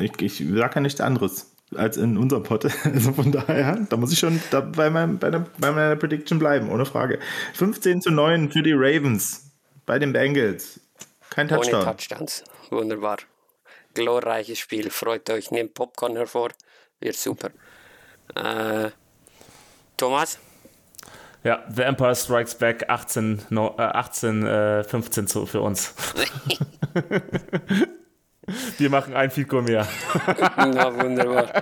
[0.00, 1.52] ich ich sage ja nichts anderes.
[1.74, 2.64] als in unserem Pod.
[2.84, 6.38] Also von daher, da muss ich schon da bei, meinem, bei, der, bei meiner Prediction
[6.38, 7.18] bleiben, ohne Frage.
[7.54, 9.52] 15 zu 9 für die Ravens
[9.84, 10.80] bei den Bengals.
[11.30, 11.82] Kein Touchdown.
[11.82, 12.44] Ohne Touchdowns.
[12.70, 13.18] Wunderbar.
[13.94, 14.90] Glorreiches Spiel.
[14.90, 15.50] Freut euch.
[15.50, 16.50] Nehmt Popcorn hervor.
[17.00, 17.50] Wird super.
[18.34, 18.90] Äh,
[19.96, 20.38] Thomas?
[21.46, 25.94] Ja, The Empire Strikes Back 18, no, äh, 18 äh, 15 zu, für uns.
[28.78, 29.86] Wir machen ein Fico mehr.
[30.56, 31.52] Na, wunderbar.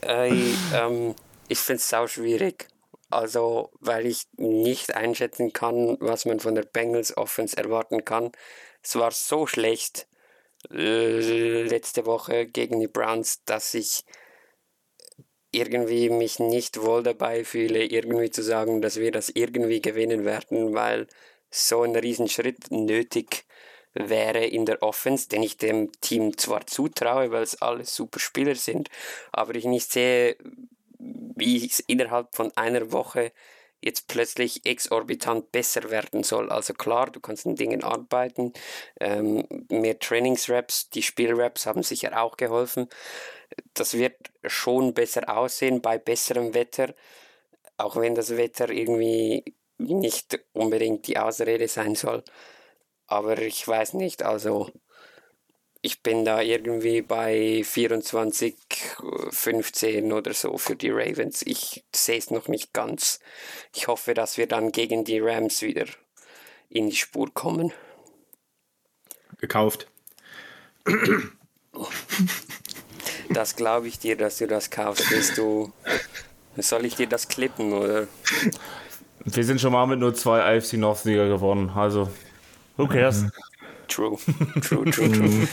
[0.00, 1.16] Äh, ähm,
[1.48, 2.68] ich finde es sau schwierig.
[3.10, 8.30] Also, weil ich nicht einschätzen kann, was man von der Bengals Offense erwarten kann.
[8.80, 10.06] Es war so schlecht
[10.70, 14.04] äh, letzte Woche gegen die Browns, dass ich
[15.52, 20.74] irgendwie mich nicht wohl dabei fühle, irgendwie zu sagen, dass wir das irgendwie gewinnen werden,
[20.74, 21.06] weil
[21.50, 23.44] so ein Riesenschritt nötig
[23.94, 28.54] wäre in der Offense, den ich dem Team zwar zutraue, weil es alles super Spieler
[28.54, 28.90] sind,
[29.32, 30.36] aber ich nicht sehe,
[30.98, 33.32] wie es innerhalb von einer Woche
[33.86, 36.50] jetzt plötzlich exorbitant besser werden soll.
[36.50, 38.52] Also klar, du kannst an Dingen arbeiten,
[39.00, 42.88] ähm, mehr Trainingsraps, die Spielraps haben sicher auch geholfen.
[43.74, 46.94] Das wird schon besser aussehen bei besserem Wetter,
[47.76, 52.24] auch wenn das Wetter irgendwie nicht unbedingt die Ausrede sein soll.
[53.06, 54.68] Aber ich weiß nicht, also
[55.86, 58.56] ich bin da irgendwie bei 24,
[59.30, 61.42] 15 oder so für die Ravens.
[61.46, 63.20] Ich sehe es noch nicht ganz.
[63.72, 65.84] Ich hoffe, dass wir dann gegen die Rams wieder
[66.68, 67.72] in die Spur kommen.
[69.38, 69.86] Gekauft.
[73.30, 75.08] Das glaube ich dir, dass du das kaufst.
[75.12, 75.72] Willst du.
[76.56, 78.08] Soll ich dir das klippen, oder?
[79.24, 82.10] Wir sind schon mal mit nur zwei AFC North-Sieger geworden, also
[82.76, 83.24] who cares?
[83.88, 84.16] True,
[84.60, 85.48] true, true, true.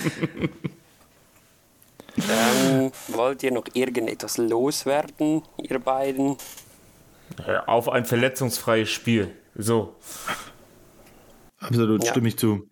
[2.17, 6.37] ähm, wollt ihr noch irgendetwas loswerden, ihr beiden?
[7.65, 9.33] Auf ein verletzungsfreies Spiel.
[9.55, 9.95] So.
[11.59, 12.11] Absolut, Ja.
[12.11, 12.67] stimme ich zu.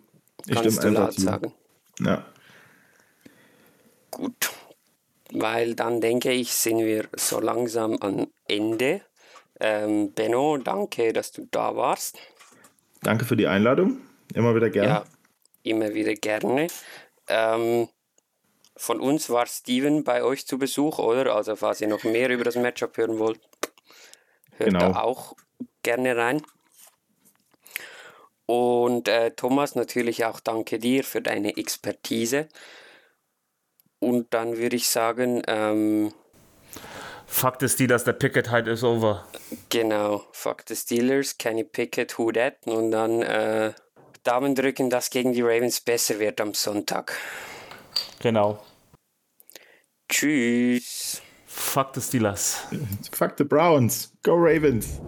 [0.46, 1.22] Ich Kannst stimme einfach zu.
[1.22, 1.54] sagen.
[2.00, 2.26] Ja.
[4.12, 4.52] Gut.
[5.34, 9.02] Weil dann denke ich, sind wir so langsam am Ende.
[9.60, 12.18] Ähm, Benno, danke, dass du da warst.
[13.02, 14.00] Danke für die Einladung.
[14.34, 14.90] Immer wieder gerne.
[14.90, 15.04] Ja,
[15.64, 16.68] immer wieder gerne.
[17.28, 17.88] Ähm,
[18.76, 21.36] von uns war Steven bei euch zu Besuch, oder?
[21.36, 23.40] Also falls ihr noch mehr über das Matchup hören wollt,
[24.58, 24.92] hört Genau.
[24.94, 25.36] da auch
[25.84, 26.42] gerne rein.
[28.46, 32.50] Und äh, Thomas, natürlich auch danke dir für deine Expertise.
[34.00, 36.12] Und dann würde ich sagen, ähm,
[37.62, 39.26] ist die, dass der Picket halt ist over.
[39.70, 42.56] Genau, fuck the Steelers, Kenny Pickett, who that?
[42.66, 43.74] Und dann äh,
[44.24, 47.18] Daumen drücken, dass gegen die Ravens besser wird am Sonntag.
[48.20, 48.64] Genau.
[50.10, 51.22] Tschüss.
[51.46, 52.68] Fuck the Steelers.
[53.12, 54.14] Fuck the Browns.
[54.24, 55.00] Go Ravens.